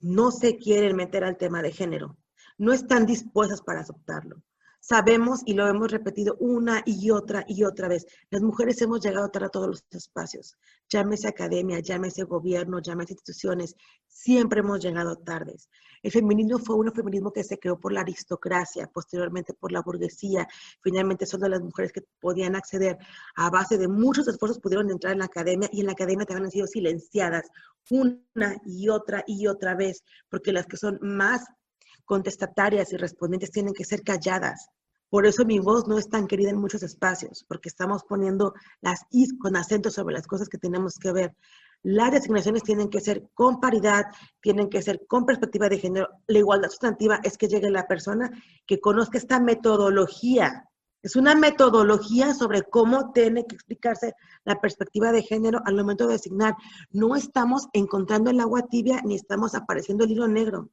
[0.00, 2.16] no se quieren meter al tema de género,
[2.56, 4.42] no están dispuestas para aceptarlo.
[4.84, 8.04] Sabemos y lo hemos repetido una y otra y otra vez.
[8.30, 10.58] Las mujeres hemos llegado tarde a todos los espacios.
[10.88, 13.76] Llámese academia, llámese gobierno, llámese instituciones.
[14.08, 15.68] Siempre hemos llegado tardes.
[16.02, 20.48] El feminismo fue un feminismo que se creó por la aristocracia, posteriormente por la burguesía.
[20.80, 22.98] Finalmente solo las mujeres que podían acceder
[23.36, 26.46] a base de muchos esfuerzos pudieron entrar en la academia y en la academia también
[26.46, 27.48] han sido silenciadas
[27.88, 31.44] una y otra y otra vez, porque las que son más
[32.12, 34.68] contestatarias y respondientes tienen que ser calladas.
[35.08, 38.52] Por eso mi voz no es tan querida en muchos espacios, porque estamos poniendo
[38.82, 41.34] las is con acento sobre las cosas que tenemos que ver.
[41.82, 44.04] Las designaciones tienen que ser con paridad,
[44.42, 46.08] tienen que ser con perspectiva de género.
[46.26, 48.30] La igualdad sustantiva es que llegue la persona
[48.66, 50.68] que conozca esta metodología.
[51.00, 54.12] Es una metodología sobre cómo tiene que explicarse
[54.44, 56.56] la perspectiva de género al momento de designar.
[56.90, 60.68] No estamos encontrando el agua tibia ni estamos apareciendo el hilo negro.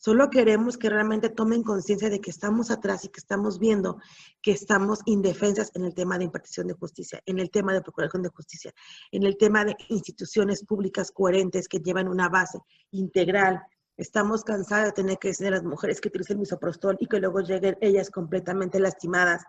[0.00, 3.98] Solo queremos que realmente tomen conciencia de que estamos atrás y que estamos viendo
[4.40, 8.22] que estamos indefensas en el tema de impartición de justicia, en el tema de procuración
[8.22, 8.72] de justicia,
[9.10, 12.60] en el tema de instituciones públicas coherentes que llevan una base
[12.92, 13.60] integral.
[13.96, 17.40] Estamos cansadas de tener que decir a las mujeres que utilicen misoprostol y que luego
[17.40, 19.42] lleguen ellas completamente lastimadas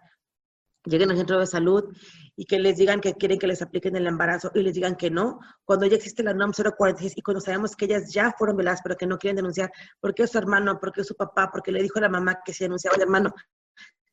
[0.90, 1.96] lleguen al centro de salud
[2.36, 5.10] y que les digan que quieren que les apliquen el embarazo y les digan que
[5.10, 8.82] no, cuando ya existe la NOM 046 y cuando sabemos que ellas ya fueron veladas
[8.84, 11.82] pero que no quieren denunciar porque es su hermano, porque es su papá, porque le
[11.82, 13.34] dijo a la mamá que se denunciaba al hermano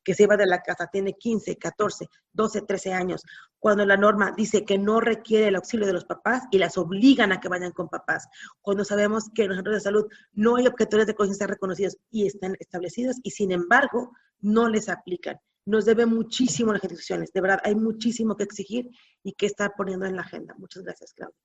[0.07, 3.23] que se iba de la casa, tiene 15, 14, 12, 13 años,
[3.59, 7.33] cuando la norma dice que no requiere el auxilio de los papás y las obligan
[7.33, 8.25] a que vayan con papás,
[8.61, 12.25] cuando sabemos que en los centros de salud no hay objetores de conciencia reconocidos y
[12.25, 17.31] están establecidos y sin embargo no les aplican nos debe muchísimo las instituciones.
[17.33, 18.89] De verdad, hay muchísimo que exigir
[19.21, 20.55] y que estar poniendo en la agenda.
[20.57, 21.35] Muchas gracias, Claudia.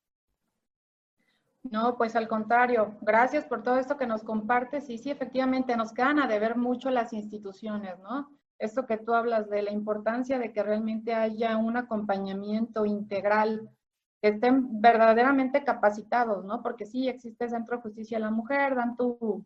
[1.65, 4.89] No, pues al contrario, gracias por todo esto que nos compartes.
[4.91, 8.31] Y sí, efectivamente, nos quedan a deber mucho las instituciones, ¿no?
[8.59, 13.69] Esto que tú hablas de la importancia de que realmente haya un acompañamiento integral,
[14.21, 16.63] que estén verdaderamente capacitados, ¿no?
[16.63, 19.45] Porque sí, existe Centro de Justicia de la Mujer, dan tu,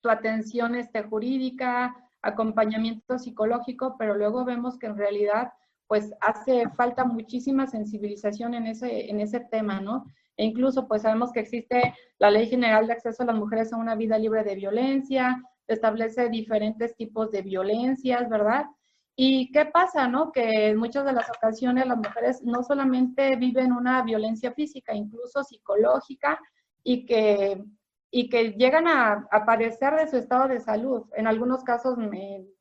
[0.00, 5.52] tu atención este, jurídica, acompañamiento psicológico, pero luego vemos que en realidad
[5.86, 10.04] pues hace falta muchísima sensibilización en ese, en ese tema, ¿no?
[10.36, 13.76] E incluso pues sabemos que existe la Ley General de Acceso a las Mujeres a
[13.76, 18.66] una Vida Libre de Violencia, establece diferentes tipos de violencias, ¿verdad?
[19.14, 20.30] ¿Y qué pasa, no?
[20.32, 25.42] Que en muchas de las ocasiones las mujeres no solamente viven una violencia física, incluso
[25.42, 26.38] psicológica,
[26.82, 27.64] y que
[28.10, 31.04] y que llegan a, a, padecer de su estado de salud.
[31.14, 31.96] En algunos casos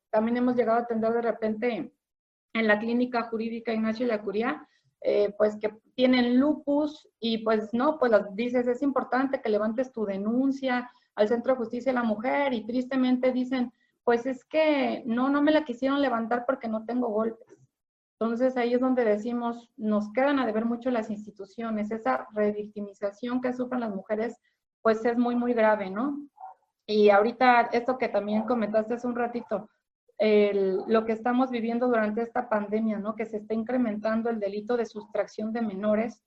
[0.09, 1.93] también hemos llegado a atender de repente
[2.53, 4.67] en la clínica jurídica Ignacio Yacuría,
[5.01, 10.05] eh, pues que tienen lupus y pues no, pues dices, es importante que levantes tu
[10.05, 13.71] denuncia al Centro de Justicia de la Mujer y tristemente dicen,
[14.03, 17.55] pues es que no, no me la quisieron levantar porque no tengo golpes.
[18.19, 23.53] Entonces ahí es donde decimos, nos quedan a deber mucho las instituciones, esa revictimización que
[23.53, 24.39] sufren las mujeres
[24.85, 26.15] pues es muy, muy grave, ¿no?
[26.85, 29.67] Y ahorita esto que también comentaste hace un ratito,
[30.19, 33.15] lo que estamos viviendo durante esta pandemia, ¿no?
[33.15, 36.23] Que se está incrementando el delito de sustracción de menores,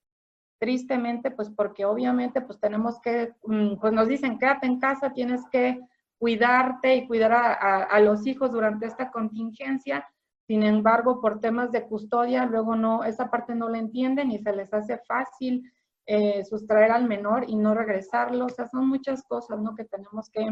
[0.59, 5.49] tristemente, pues porque obviamente pues tenemos que, mm, pues nos dicen, quédate en casa, tienes
[5.53, 5.81] que
[6.19, 10.05] cuidarte y cuidar a, los hijos durante esta contingencia.
[10.49, 14.53] Sin embargo, por temas de custodia, luego no, esa parte no la entienden y se
[14.53, 15.63] les hace fácil
[16.11, 18.47] eh, sustraer al menor y no regresarlo.
[18.47, 19.75] O sea, son muchas cosas, ¿no?
[19.75, 20.51] Que tenemos que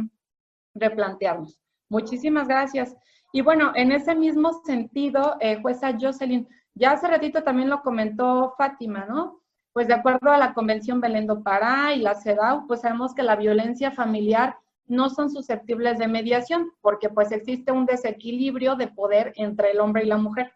[0.74, 1.58] replantearnos.
[1.88, 2.94] Muchísimas gracias.
[3.32, 8.54] Y bueno, en ese mismo sentido, eh, jueza Jocelyn, ya hace ratito también lo comentó
[8.58, 9.40] Fátima, ¿no?
[9.72, 13.22] Pues de acuerdo a la Convención Belén do Pará y la CEDAW, pues sabemos que
[13.22, 19.32] la violencia familiar no son susceptibles de mediación, porque pues existe un desequilibrio de poder
[19.36, 20.52] entre el hombre y la mujer.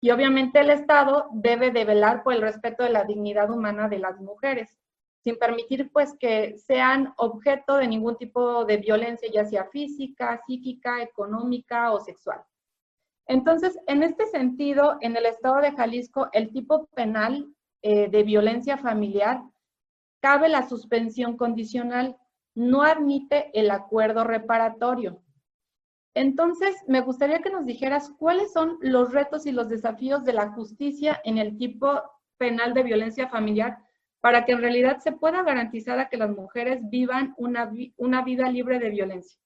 [0.00, 3.98] Y obviamente el Estado debe de velar por el respeto de la dignidad humana de
[3.98, 4.78] las mujeres,
[5.24, 11.02] sin permitir pues que sean objeto de ningún tipo de violencia, ya sea física, psíquica,
[11.02, 12.40] económica o sexual.
[13.26, 18.78] Entonces, en este sentido, en el Estado de Jalisco, el tipo penal eh, de violencia
[18.78, 19.42] familiar
[20.20, 22.16] cabe la suspensión condicional
[22.54, 25.22] no admite el acuerdo reparatorio.
[26.18, 30.50] Entonces, me gustaría que nos dijeras cuáles son los retos y los desafíos de la
[30.50, 32.02] justicia en el tipo
[32.38, 33.78] penal de violencia familiar
[34.20, 38.50] para que en realidad se pueda garantizar a que las mujeres vivan una, una vida
[38.50, 39.38] libre de violencia.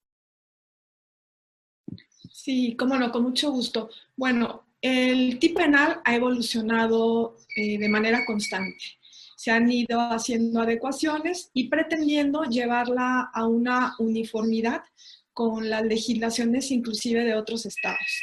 [2.30, 3.90] Sí, cómo no, con mucho gusto.
[4.16, 8.98] Bueno, el tipo penal ha evolucionado eh, de manera constante
[9.42, 14.84] se han ido haciendo adecuaciones y pretendiendo llevarla a una uniformidad
[15.32, 18.22] con las legislaciones inclusive de otros estados.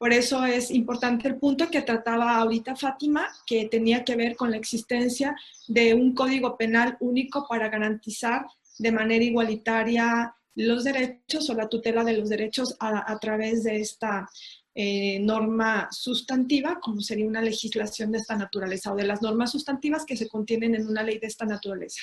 [0.00, 4.50] Por eso es importante el punto que trataba ahorita Fátima, que tenía que ver con
[4.50, 5.36] la existencia
[5.68, 8.46] de un código penal único para garantizar
[8.78, 14.26] de manera igualitaria los derechos o la tutela de los derechos a, través de esta
[14.74, 20.06] eh, norma sustantiva, como sería una legislación de esta naturaleza, o de las normas sustantivas
[20.06, 22.00] que se contienen en una ley de esta naturaleza.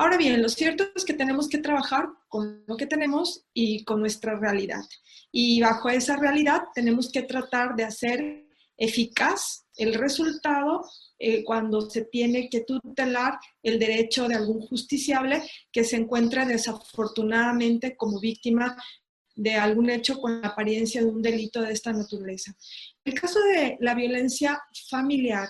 [0.00, 3.98] Ahora bien, lo cierto es que tenemos que trabajar con lo que tenemos y con
[3.98, 4.84] nuestra realidad.
[5.32, 8.46] Y bajo esa realidad tenemos que tratar de hacer
[8.76, 10.88] eficaz el resultado
[11.18, 15.42] eh, cuando se tiene que tutelar el derecho de algún justiciable
[15.72, 18.76] que se encuentra desafortunadamente como víctima
[19.34, 22.54] de algún hecho con la apariencia de un delito de esta naturaleza.
[23.04, 25.48] El caso de la violencia familiar,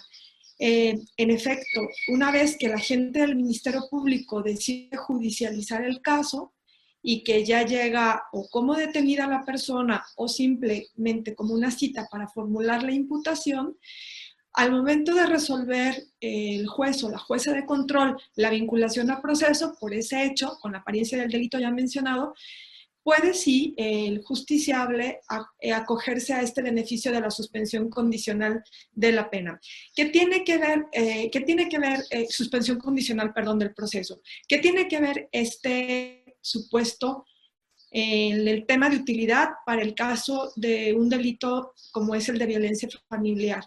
[0.58, 6.54] eh, en efecto, una vez que la gente del Ministerio Público decide judicializar el caso
[7.00, 12.26] y que ya llega o como detenida la persona o simplemente como una cita para
[12.26, 13.76] formular la imputación,
[14.54, 19.76] al momento de resolver el juez o la jueza de control la vinculación a proceso
[19.78, 22.34] por ese hecho, con la apariencia del delito ya mencionado,
[23.08, 25.20] puede sí el justiciable
[25.60, 29.58] eh, acogerse a este beneficio de la suspensión condicional de la pena.
[29.96, 34.20] ¿Qué tiene que ver, eh, ¿qué tiene que ver eh, suspensión condicional, perdón, del proceso?
[34.46, 37.24] ¿Qué tiene que ver este supuesto
[37.90, 42.44] en el tema de utilidad para el caso de un delito como es el de
[42.44, 43.64] violencia familiar?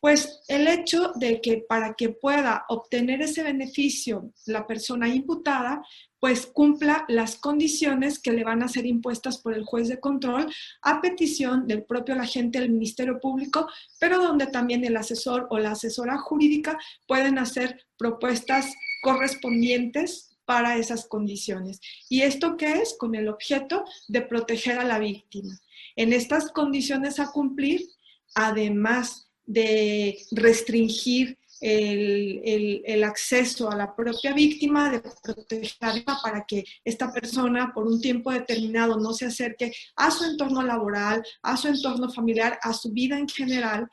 [0.00, 5.82] Pues el hecho de que para que pueda obtener ese beneficio la persona imputada,
[6.20, 10.52] pues cumpla las condiciones que le van a ser impuestas por el juez de control
[10.82, 15.72] a petición del propio agente del Ministerio Público, pero donde también el asesor o la
[15.72, 21.80] asesora jurídica pueden hacer propuestas correspondientes para esas condiciones.
[22.08, 22.96] ¿Y esto qué es?
[22.98, 25.60] Con el objeto de proteger a la víctima.
[25.96, 27.82] En estas condiciones a cumplir,
[28.34, 37.72] además de restringir el, acceso a la propia víctima, de protegerla para que esta persona
[37.74, 42.58] por un tiempo determinado no se acerque a su entorno laboral, a su entorno familiar,
[42.62, 43.88] a su vida en general.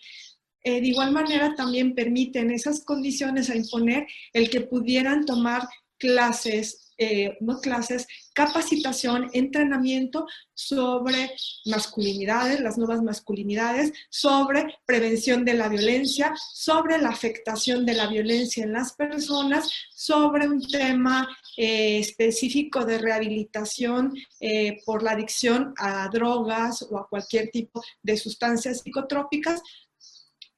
[0.63, 6.92] Eh, de igual manera también permiten esas condiciones a imponer el que pudieran tomar clases
[7.03, 11.31] eh, no clases, capacitación, entrenamiento sobre
[11.65, 18.63] masculinidades, las nuevas masculinidades, sobre prevención de la violencia, sobre la afectación de la violencia
[18.63, 21.27] en las personas, sobre un tema
[21.57, 28.17] eh, específico de rehabilitación eh, por la adicción a drogas o a cualquier tipo de
[28.17, 29.61] sustancias psicotrópicas,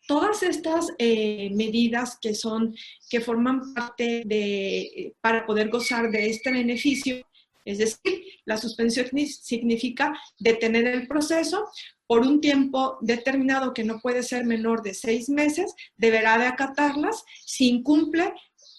[0.08, 2.76] todas estas eh, medidas que son,
[3.10, 7.26] que forman parte de, para poder gozar de este beneficio,
[7.66, 11.66] es decir, la suspensión significa detener el proceso
[12.08, 17.26] por un tiempo determinado que no puede ser menor de seis meses, deberá de acatarlas.
[17.44, 18.32] Si incumple,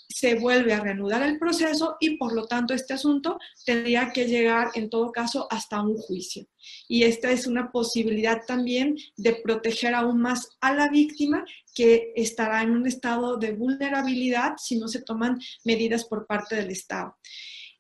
[0.09, 4.71] se vuelve a reanudar el proceso y por lo tanto este asunto tendría que llegar
[4.75, 6.47] en todo caso hasta un juicio.
[6.89, 11.45] Y esta es una posibilidad también de proteger aún más a la víctima
[11.75, 16.71] que estará en un estado de vulnerabilidad si no se toman medidas por parte del
[16.71, 17.17] Estado.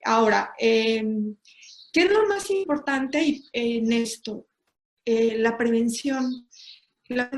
[0.05, 1.37] Ahora, em,
[1.93, 4.47] ¿qué es lo más importante en esto?
[5.05, 6.45] Eh, la prevención.
[7.09, 7.30] La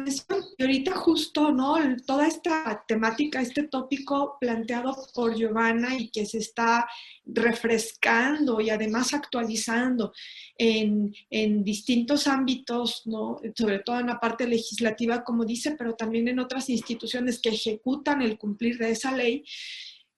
[0.57, 1.77] y ahorita justo, ¿no?
[2.07, 6.89] Toda esta temática, este tópico planteado por Giovanna y que se está
[7.27, 10.13] refrescando y además actualizando
[10.57, 13.41] en, en, distintos ámbitos, ¿no?
[13.55, 18.23] sobre todo en la parte legislativa, como dice, pero también en otras instituciones que ejecutan
[18.23, 19.45] el cumplir de esa ley.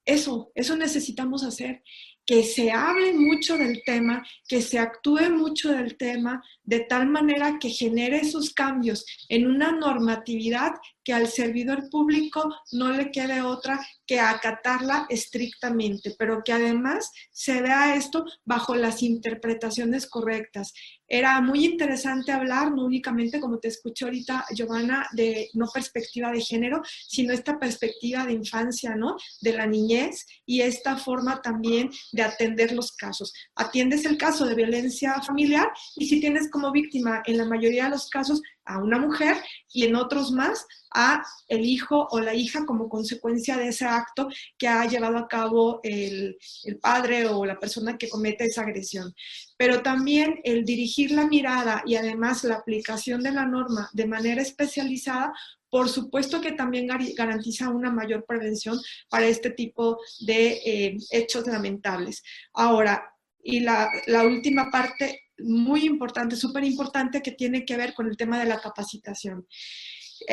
[0.05, 1.83] Eso, eso necesitamos hacer
[2.31, 7.59] que se hable mucho del tema, que se actúe mucho del tema, de tal manera
[7.59, 10.75] que genere esos cambios en una normatividad
[11.05, 17.63] que al servidor público no le quede otra que acatarla estrictamente, pero que además se
[17.63, 20.73] vea esto bajo las interpretaciones correctas.
[21.07, 26.41] Era muy interesante hablar, no únicamente como te escuché ahorita, Giovanna, de no perspectiva de
[26.41, 29.17] género, sino esta perspectiva de infancia, ¿no?
[29.41, 33.33] De la niñez y esta forma también de atender los casos.
[33.57, 37.91] Atiendes el caso de violencia familiar y si tienes como víctima en la mayoría de
[37.91, 38.41] los casos
[38.75, 39.37] a una mujer
[39.73, 44.29] y en otros más a el hijo o la hija como consecuencia de ese acto
[44.59, 49.15] que ha llevado a cabo el, el, padre o la persona que comete esa agresión.
[49.57, 54.43] Pero también el dirigir la mirada y además la aplicación de la norma de manera
[54.43, 55.33] especializada,
[55.69, 62.23] por supuesto que también garantiza una mayor prevención para este tipo de eh, hechos lamentables.
[62.53, 68.07] Ahora, y la, la última parte muy importante, súper importante, que tiene que ver con
[68.07, 69.47] el tema de la capacitación.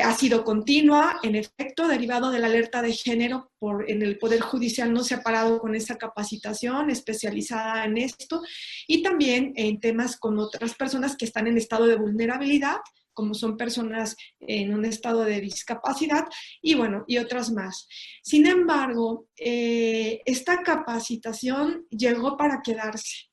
[0.03, 4.41] Ha sido continua, en efecto, derivado de la alerta de género por, en el Poder
[4.41, 8.41] Judicial no se ha parado con esa capacitación especializada en esto
[8.85, 12.77] y también en temas con otras personas que están en estado de vulnerabilidad
[13.17, 16.25] como son personas en un estado de discapacidad
[16.61, 17.87] y bueno, y otras más.
[18.21, 23.31] Sin embargo, eh, esta capacitación llegó para quedarse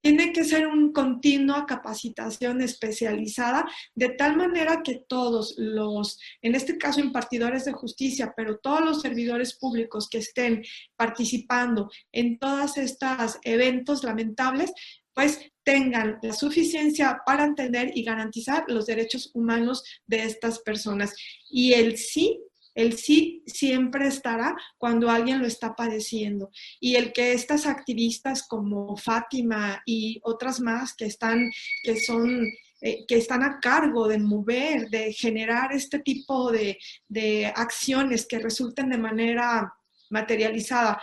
[0.00, 6.78] tiene que ser una continua capacitación especializada, de tal manera que todos los, en este
[6.78, 10.62] caso impartidores de justicia, pero todos los servidores públicos que estén
[10.96, 14.72] participando en todos estos eventos lamentables,
[15.12, 21.14] pues tengan la suficiencia para entender y garantizar los derechos humanos de estas personas.
[21.50, 22.40] Y el sí
[22.80, 26.50] el sí siempre estará cuando alguien lo está padeciendo.
[26.80, 31.50] Y el que estas activistas como Fátima y otras más que están,
[31.82, 32.46] que son
[32.82, 36.78] eh, que están a cargo de mover, de generar este tipo de,
[37.08, 39.74] de acciones que resulten de manera
[40.08, 41.00] materializada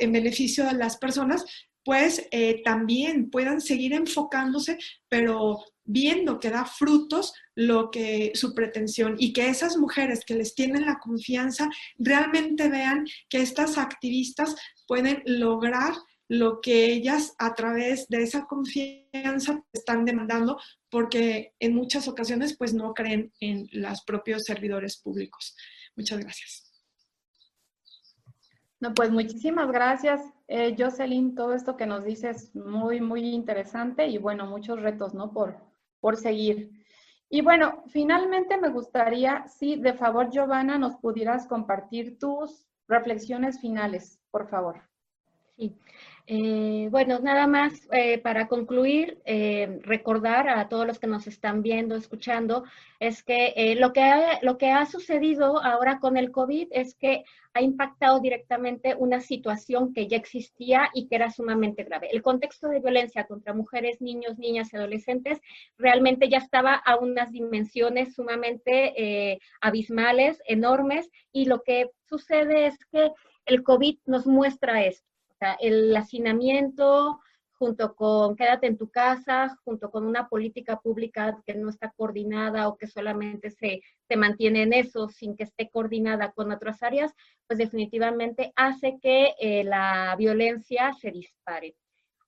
[0.00, 1.44] en beneficio de las personas,
[1.84, 9.16] pues eh, también puedan seguir enfocándose, pero viendo que da frutos lo que su pretensión
[9.18, 11.68] y que esas mujeres que les tienen la confianza
[11.98, 14.54] realmente vean que estas activistas
[14.86, 15.94] pueden lograr
[16.28, 20.60] lo que ellas a través de esa confianza están demandando
[20.90, 25.56] porque en muchas ocasiones pues no creen en los propios servidores públicos.
[25.96, 26.70] Muchas gracias.
[28.80, 31.34] No, pues muchísimas gracias, eh, Jocelyn.
[31.34, 35.32] Todo esto que nos dices es muy, muy interesante y bueno, muchos retos, ¿no?
[35.32, 35.67] Por,
[36.00, 36.70] por seguir.
[37.30, 44.18] Y bueno, finalmente me gustaría, si de favor, Giovanna, nos pudieras compartir tus reflexiones finales,
[44.30, 44.80] por favor.
[45.56, 45.76] Sí.
[46.30, 51.62] Eh, bueno, nada más eh, para concluir, eh, recordar a todos los que nos están
[51.62, 52.64] viendo, escuchando,
[53.00, 54.02] es que, lo que
[54.42, 57.24] lo que ha sucedido ahora con el COVID es que
[57.54, 62.10] ha impactado directamente una situación que ya existía y que era sumamente grave.
[62.12, 65.40] El contexto de violencia contra mujeres, niños, niñas y adolescentes
[65.78, 73.12] realmente ya estaba a unas dimensiones sumamente abismales, enormes, y lo que sucede es que
[73.46, 75.07] el COVID nos muestra esto
[75.60, 77.20] el hacinamiento
[77.58, 82.68] junto con quédate en tu casa, junto con una política pública que no está coordinada
[82.68, 87.12] o que solamente se, se mantiene en eso sin que esté coordinada con otras áreas,
[87.48, 91.74] pues definitivamente hace que eh, la violencia se dispare.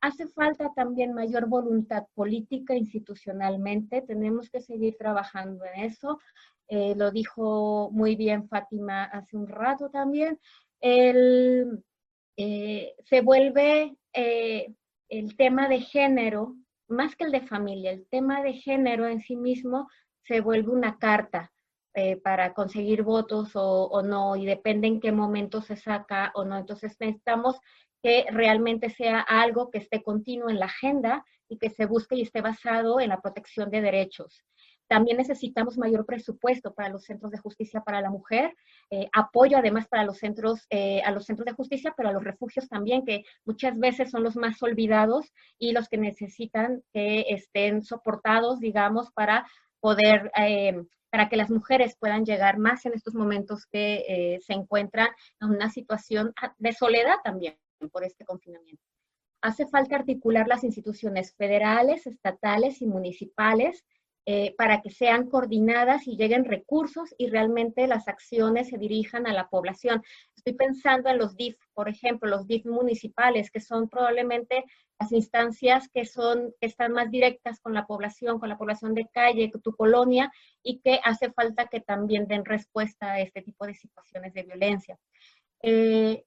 [0.01, 6.19] Hace falta también mayor voluntad política institucionalmente, tenemos que seguir trabajando en eso.
[6.69, 10.41] Eh, lo dijo muy bien Fátima hace un rato también.
[10.81, 11.85] El,
[12.43, 14.72] eh, se vuelve eh,
[15.09, 16.57] el tema de género,
[16.88, 19.88] más que el de familia, el tema de género en sí mismo
[20.24, 21.53] se vuelve una carta
[21.93, 26.45] este, para conseguir votos o, o, no, y depende en qué momento se saca o
[26.45, 26.57] no.
[26.57, 27.59] Entonces necesitamos
[28.03, 32.22] que realmente sea algo que esté continuo en la agenda y que se busque y
[32.22, 34.45] esté basado en la protección de derechos.
[34.91, 38.57] También necesitamos mayor presupuesto para los centros de justicia para la mujer,
[38.91, 42.24] eh, apoyo además para los centros, eh, a los centros de justicia, pero a los
[42.24, 47.84] refugios también, que muchas veces son los más olvidados y los que necesitan que estén
[47.84, 49.47] soportados, digamos, para
[49.78, 55.11] poder, eh, para que las mujeres puedan llegar más en estos momentos que se encuentran
[55.41, 57.57] en una situación de soledad también
[57.93, 58.82] por este confinamiento.
[59.41, 63.84] Hace falta articular las instituciones federales, estatales y municipales
[64.33, 69.33] eh, para que sean coordinadas y lleguen recursos y realmente las acciones se dirijan a
[69.33, 70.05] la población.
[70.37, 74.64] Estoy pensando en los DIF, por ejemplo, los DIF municipales, que son probablemente
[75.01, 79.51] las instancias que, son, están más directas con la población, con la población de calle,
[79.64, 80.31] tu colonia,
[80.62, 84.97] y que hace falta que también den respuesta a este tipo de situaciones de violencia.
[85.61, 86.22] Eh,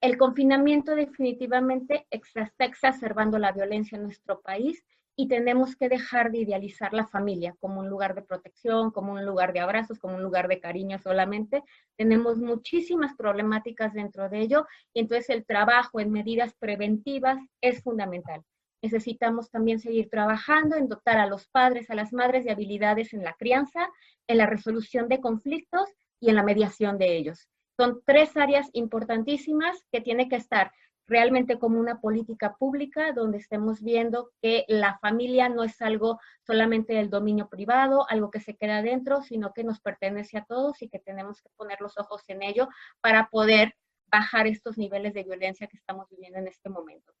[0.00, 4.82] el confinamiento definitivamente está exacerbando la violencia en nuestro país
[5.20, 9.26] y tenemos que dejar de idealizar la familia como un lugar de protección, como un
[9.26, 11.64] lugar de abrazos, como un lugar de cariño solamente.
[11.96, 18.44] Tenemos muchísimas problemáticas dentro de ello y entonces el trabajo en medidas preventivas es fundamental.
[18.80, 23.24] Necesitamos también seguir trabajando en dotar a los padres, a las madres de habilidades en
[23.24, 23.88] la crianza,
[24.28, 25.88] en la resolución de conflictos
[26.20, 27.48] y en la mediación de ellos.
[27.76, 30.70] Son tres áreas importantísimas que tiene que estar
[31.08, 36.92] realmente como una política pública donde estemos viendo que la familia no es algo solamente
[36.92, 40.88] del dominio privado, algo que se queda dentro, sino que nos pertenece a todos y
[40.88, 42.68] que tenemos que poner los ojos en ello
[43.00, 43.74] para poder
[44.10, 47.12] bajar estos niveles de violencia que estamos viviendo en este momento.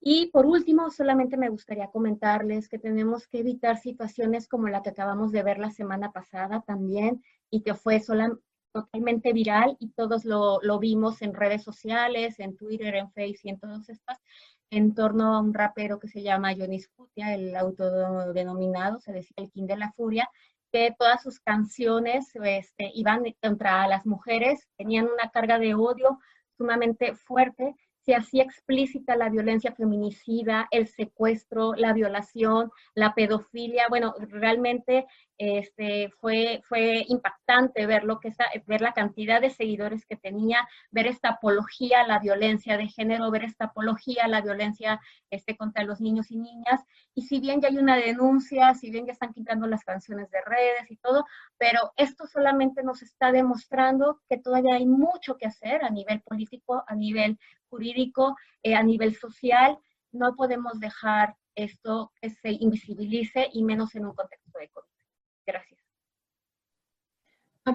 [0.00, 4.90] Y por último, solamente me gustaría comentarles que tenemos que evitar situaciones como la que
[4.90, 8.42] acabamos de ver la semana pasada también y que fue solamente
[8.72, 13.50] totalmente viral y todos lo, lo, vimos en redes sociales, en Twitter, en Facebook y
[13.50, 14.18] en todas estas,
[14.70, 19.50] en torno a un rapero que se llama Johnny Scutia, el autodenominado, se decía el
[19.50, 20.28] King de la Furia,
[20.72, 26.18] que todas sus canciones este, iban contra las mujeres, tenían una carga de odio
[26.56, 33.86] sumamente fuerte se hacía explícita la violencia feminicida, el secuestro, la violación, la pedofilia.
[33.88, 38.32] Bueno, realmente este, fue, fue impactante ver, lo que
[38.66, 43.30] ver la cantidad de seguidores que tenía, ver esta apología a la violencia de género,
[43.30, 46.82] ver esta apología a la violencia este, contra los niños y niñas.
[47.14, 50.40] Y si bien ya hay una denuncia, si bien ya están quitando las canciones de
[50.42, 51.26] redes y todo,
[51.58, 56.84] pero esto solamente nos está demostrando que todavía hay mucho que hacer a nivel político,
[56.86, 57.38] a nivel
[57.68, 59.78] jurídico, eh, a nivel social.
[60.12, 64.86] No podemos dejar esto que se invisibilice y menos en un contexto de COVID.
[65.46, 65.80] Gracias.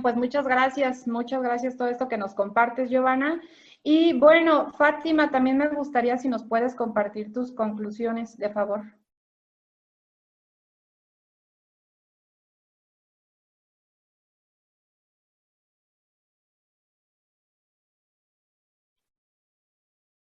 [0.02, 3.42] Pues muchas gracias, muchas gracias todo esto que nos compartes, Giovanna.
[3.84, 8.84] Y bueno, Fátima, también me gustaría si nos puedes compartir tus conclusiones, de favor.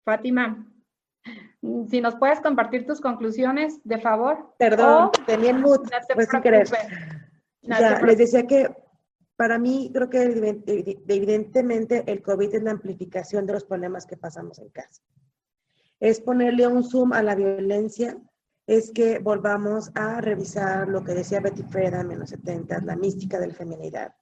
[0.03, 0.67] Fátima,
[1.89, 4.53] si nos puedes compartir tus conclusiones, de favor.
[4.59, 5.81] Perdón, tenía el mood,
[6.13, 6.67] pues querer.
[7.61, 8.75] les decía que
[9.37, 10.61] para mí creo que
[11.07, 15.01] evidentemente el COVID es la amplificación de los problemas que pasamos en casa.
[15.99, 18.17] Es ponerle un zoom a la violencia,
[18.67, 23.39] es que volvamos a revisar lo que decía Betty Freda en los 70, la mística
[23.39, 24.13] de la feminidad.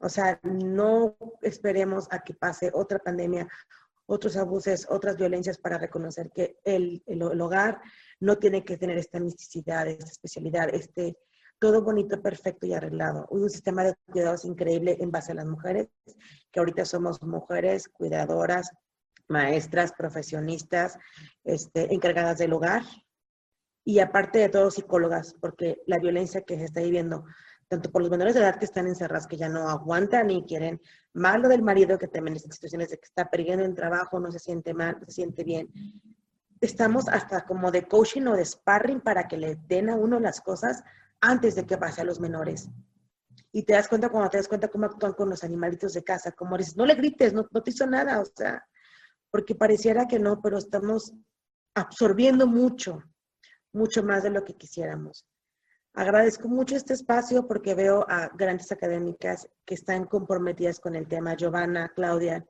[0.00, 3.48] O sea, no esperemos a que pase otra pandemia
[4.06, 7.80] otros abusos, otras violencias para reconocer que el, el, hogar
[8.20, 11.16] no tiene que tener esta misticidad, esta especialidad, este
[11.58, 13.26] todo bonito, perfecto y arreglado.
[13.30, 15.88] Un sistema de cuidados increíble en base a las mujeres,
[16.52, 18.70] que ahorita somos mujeres cuidadoras,
[19.28, 20.98] maestras, profesionistas,
[21.44, 22.82] este, encargadas del hogar
[23.84, 27.24] y aparte de todo psicólogas, porque la violencia que se está viviendo
[27.68, 30.80] tanto por los menores de edad que están encerrados, que ya no aguantan y quieren,
[31.12, 34.38] malo del marido que también en situaciones de que está perdiendo en trabajo, no se
[34.38, 35.68] siente mal, no se siente bien.
[36.60, 40.40] Estamos hasta como de coaching o de sparring para que le den a uno las
[40.40, 40.82] cosas
[41.20, 42.68] antes de que pase a los menores.
[43.52, 46.32] Y te das cuenta cuando te das cuenta cómo actúan con los animalitos de casa,
[46.32, 48.66] como dices, no le grites, no, no te hizo nada, o sea,
[49.30, 51.12] porque pareciera que no, pero estamos
[51.74, 53.02] absorbiendo mucho,
[53.72, 55.26] mucho más de lo que quisiéramos.
[55.98, 61.34] Agradezco mucho este espacio porque veo a grandes académicas que están comprometidas con el tema,
[61.34, 62.46] Giovanna, Claudia.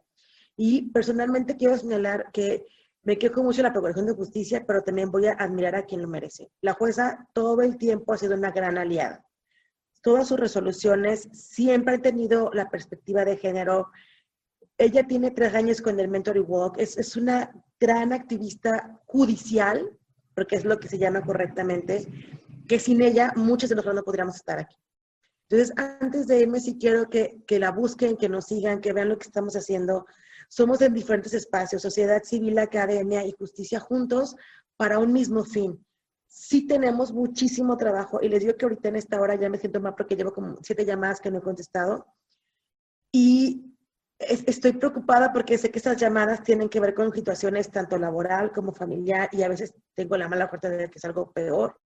[0.56, 2.66] Y personalmente quiero señalar que
[3.05, 6.09] me quejo mucho la Procuración de Justicia, pero también voy a admirar a quien lo
[6.09, 6.51] merece.
[6.60, 9.24] La jueza todo el tiempo ha sido una gran aliada.
[10.02, 13.93] todas sus resoluciones siempre han tenido la perspectiva de género.
[14.77, 19.97] Ella tiene tres años con el Mentoring Walk, es, es una gran activista judicial,
[20.35, 22.06] porque es lo que se llama correctamente,
[22.66, 24.76] que sin ella muchos de nosotros no podríamos estar aquí.
[25.48, 29.09] Entonces, antes de irme, sí quiero que, que la busquen, que nos sigan, que vean
[29.09, 30.06] lo que estamos haciendo.
[30.48, 34.34] Somos en diferentes espacios, sociedad civil, academia y justicia juntos
[34.76, 35.84] para un mismo fin.
[36.26, 39.80] Sí tenemos muchísimo trabajo y les digo que ahorita en esta hora ya me siento
[39.80, 42.06] mal porque llevo como siete llamadas que no he contestado.
[43.12, 43.72] Y
[44.18, 48.72] estoy preocupada porque sé que esas llamadas tienen que ver con situaciones tanto laboral como
[48.72, 51.80] familiar y a veces tengo la mala suerte de que es algo peor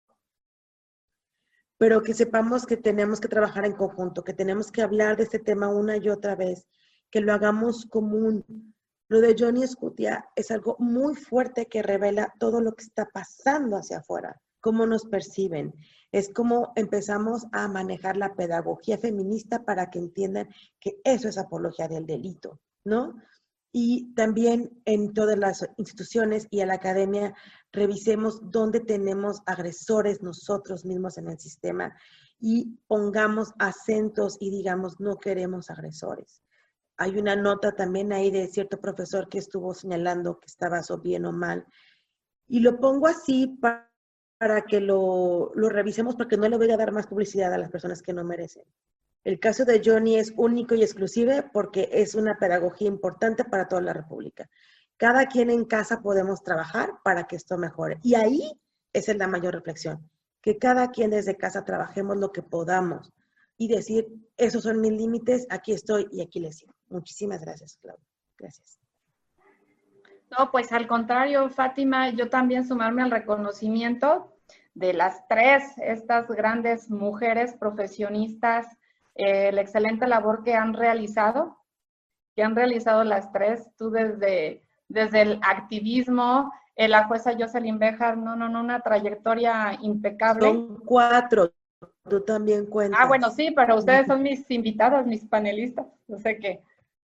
[1.78, 5.38] pero que sepamos que tenemos que trabajar en conjunto, que tenemos que hablar de este
[5.38, 6.66] tema una y otra vez,
[7.10, 8.74] que lo hagamos común.
[9.08, 13.76] Lo de Johnny Scutia es algo muy fuerte que revela todo lo que está pasando
[13.76, 15.72] hacia afuera, cómo nos perciben.
[16.10, 20.48] Es como empezamos a manejar la pedagogía feminista para que entiendan
[20.80, 23.14] que eso es apología del delito, ¿no?
[23.72, 27.34] Y también en todas las instituciones y en la academia
[27.72, 31.94] revisemos dónde tenemos agresores nosotros mismos en el sistema
[32.40, 36.42] y pongamos acentos y digamos no queremos agresores.
[36.96, 41.32] Hay una nota también ahí de cierto profesor que estuvo señalando que estaba bien o
[41.32, 41.64] mal.
[42.48, 43.88] Y lo pongo así para,
[44.38, 47.70] para que lo, lo revisemos porque no le voy a dar más publicidad a las
[47.70, 48.64] personas que no merecen.
[49.28, 53.82] El caso de Johnny es único y exclusivo porque es una pedagogía importante para toda
[53.82, 54.48] la República.
[54.96, 57.98] Cada quien en casa podemos trabajar para que esto mejore.
[58.02, 58.50] Y ahí
[58.90, 60.10] es la mayor reflexión,
[60.40, 63.12] que cada quien desde casa trabajemos lo que podamos
[63.58, 64.06] y decir,
[64.38, 66.72] esos son mis límites, aquí estoy y aquí les sigo.
[66.88, 68.06] Muchísimas gracias, Claudia.
[68.38, 68.80] Gracias.
[70.30, 74.38] No, pues al contrario, Fátima, yo también sumarme al reconocimiento
[74.72, 78.66] de las tres, estas grandes mujeres profesionistas
[79.18, 81.58] eh, la excelente labor que han realizado,
[82.34, 88.16] que han realizado las tres, tú desde, desde el activismo, eh, la jueza Jocelyn Bejar,
[88.16, 90.46] no, no, no, una trayectoria impecable.
[90.46, 91.52] Son cuatro,
[92.08, 93.00] tú también cuentas.
[93.02, 96.62] Ah, bueno, sí, pero ustedes son mis invitados, mis panelistas, yo sé que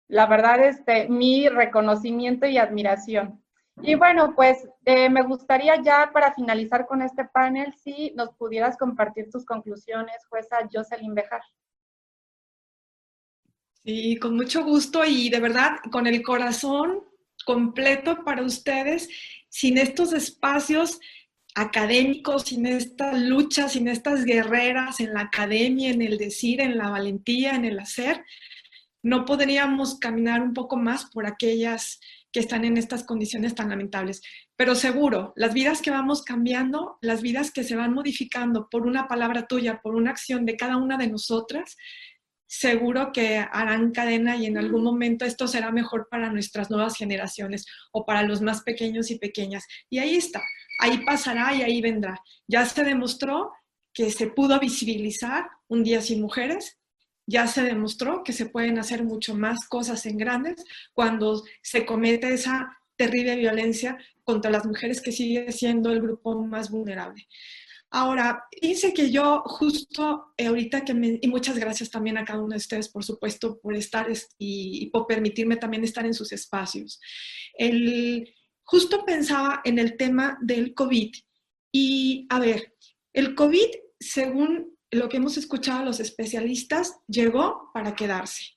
[0.08, 3.40] la verdad, este, mi reconocimiento y admiración.
[3.82, 8.76] Y bueno, pues eh, me gustaría ya para finalizar con este panel, si nos pudieras
[8.76, 11.42] compartir tus conclusiones, jueza Jocelyn Bejar.
[13.84, 17.00] Sí, con mucho gusto y de verdad con el corazón
[17.46, 19.08] completo para ustedes,
[19.48, 21.00] sin estos espacios
[21.54, 26.90] académicos, sin esta lucha, sin estas guerreras en la academia, en el decir, en la
[26.90, 28.24] valentía, en el hacer,
[29.02, 32.00] no podríamos caminar un poco más por aquellas
[32.32, 34.22] que están en estas condiciones tan lamentables.
[34.56, 39.08] Pero seguro, las vidas que vamos cambiando, las vidas que se van modificando por una
[39.08, 41.76] palabra tuya, por una acción de cada una de nosotras,
[42.50, 47.64] seguro que harán cadena y en algún momento esto será mejor para nuestras nuevas generaciones
[47.92, 49.64] o para los más pequeños y pequeñas.
[49.88, 50.42] Y ahí está,
[50.80, 52.20] ahí pasará y ahí vendrá.
[52.48, 53.52] Ya se demostró
[53.94, 56.76] que se pudo visibilizar un día sin mujeres,
[57.24, 62.34] ya se demostró que se pueden hacer mucho más cosas en grandes cuando se comete
[62.34, 67.28] esa terrible violencia contra las mujeres que sigue siendo el grupo más vulnerable.
[67.92, 72.40] Ahora, dice que yo justo eh, ahorita que me, y muchas gracias también a cada
[72.40, 74.06] uno de ustedes, por supuesto, por estar
[74.38, 77.00] y, por permitirme también estar en sus espacios.
[77.54, 81.12] El, justo pensaba en el tema del COVID
[81.72, 82.76] y, a ver,
[83.12, 83.68] el COVID,
[83.98, 88.56] según lo que hemos escuchado a los especialistas, llegó para quedarse.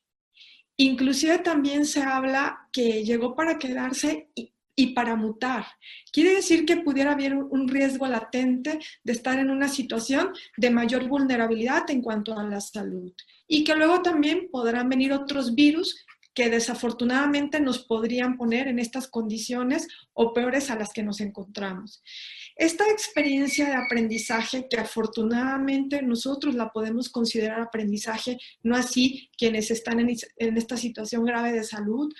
[0.77, 5.65] Inclusive también se habla que llegó para quedarse y, y para mutar.
[6.11, 11.07] Quiere decir que pudiera haber un riesgo latente de estar en una situación de mayor
[11.07, 13.11] vulnerabilidad en cuanto a la salud
[13.47, 19.07] y que luego también podrán venir otros virus que desafortunadamente nos podrían poner en estas
[19.07, 22.01] condiciones o peores a las que nos encontramos.
[22.55, 29.99] Esta experiencia de aprendizaje que afortunadamente nosotros la podemos considerar aprendizaje, no así quienes están
[29.99, 32.11] en, esta situación grave de salud,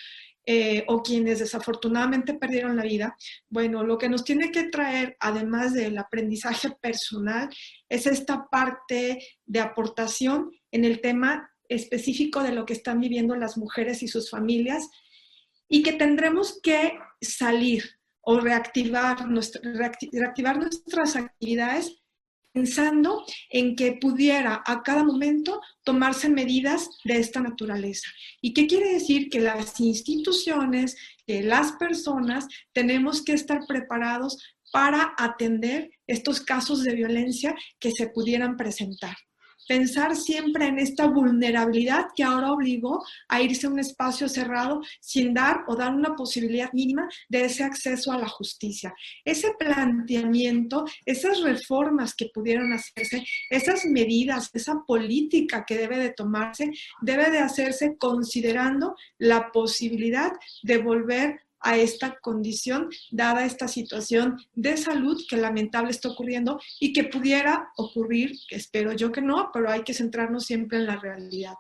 [0.46, 3.16] eh, o quienes desafortunadamente perdieron la vida,
[3.50, 7.50] bueno, lo que nos tiene que traer, además del aprendizaje personal,
[7.88, 13.58] es esta parte de aportación en el tema específico de lo que están viviendo las
[13.58, 14.90] mujeres y sus familias
[15.70, 17.84] y que tendremos que salir
[18.22, 19.26] o reactivar,
[20.12, 22.03] reactivar nuestras actividades
[22.54, 28.08] pensando en que pudiera a cada momento tomarse medidas de esta naturaleza.
[28.42, 29.30] ¿Y qué quiere decir?
[29.30, 34.38] Que las instituciones, que las personas tenemos que estar preparados
[34.72, 39.16] para atender estos casos de violencia que se pudieran presentar.
[39.68, 45.34] Pensar siempre en esta vulnerabilidad que ahora obligó a irse a un espacio cerrado sin
[45.34, 48.94] dar o dar una posibilidad mínima de ese acceso a la justicia.
[49.24, 56.72] Ese planteamiento, esas reformas que pudieron hacerse, esas medidas, esa política que debe de tomarse,
[57.02, 60.32] debe de hacerse considerando la posibilidad
[60.64, 66.94] de volver a esta condición, dada esta situación de salud que lamentable está ocurriendo y
[66.94, 71.56] que pudiera ocurrir, espero yo que no, pero hay que centrarnos siempre en la realidad.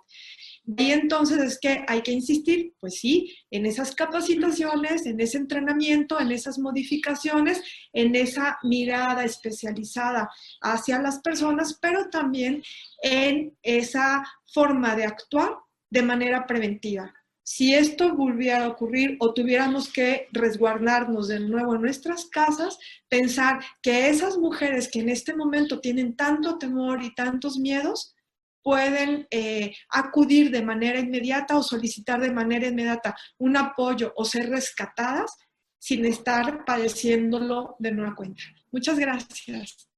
[0.65, 6.19] Y entonces es que hay que insistir, pues sí, en esas capacitaciones, en ese entrenamiento,
[6.19, 7.61] en esas modificaciones,
[7.91, 10.29] en esa mirada especializada
[10.61, 12.63] hacia las personas, pero también
[13.01, 14.23] en esa
[14.53, 15.57] forma de actuar
[15.89, 17.13] de manera preventiva
[17.43, 22.79] si esto volviera a ocurrir o tuviéramos que resguardarnos de nuevo en nuestras casas,
[23.09, 28.15] pensar que esas mujeres que en este momento tienen tanto temor y tantos miedos,
[28.63, 34.49] pueden eh, acudir de manera inmediata o solicitar de manera inmediata un apoyo o ser
[34.49, 35.35] rescatadas
[35.77, 38.41] sin estar padeciéndolo de nueva cuenta.
[38.71, 39.89] Muchas gracias.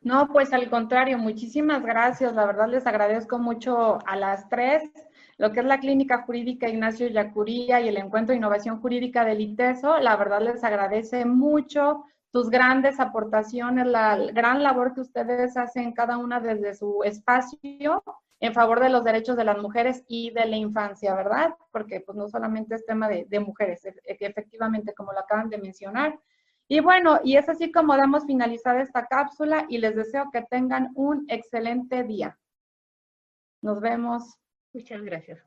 [0.00, 2.34] No, pues al contrario, muchísimas gracias.
[2.34, 4.82] La verdad les agradezco mucho a las tres
[5.38, 9.40] lo que es la Clínica Jurídica Ignacio Yacuría y el Encuentro de Innovación Jurídica del
[9.40, 9.98] ITESO.
[9.98, 16.16] La verdad les agradece mucho sus grandes aportaciones, la gran labor que ustedes hacen cada
[16.16, 18.02] una desde su espacio
[18.40, 21.54] en favor de los derechos de las mujeres y de la infancia, ¿verdad?
[21.70, 25.48] Porque pues no solamente es tema de, de mujeres, e, e, efectivamente, como lo acaban
[25.48, 26.18] de mencionar.
[26.66, 30.90] Y bueno, y es así como damos finalizada esta cápsula y les deseo que tengan
[30.94, 32.36] un excelente día.
[33.60, 34.41] Nos vemos.
[34.74, 35.38] Muchas gracias.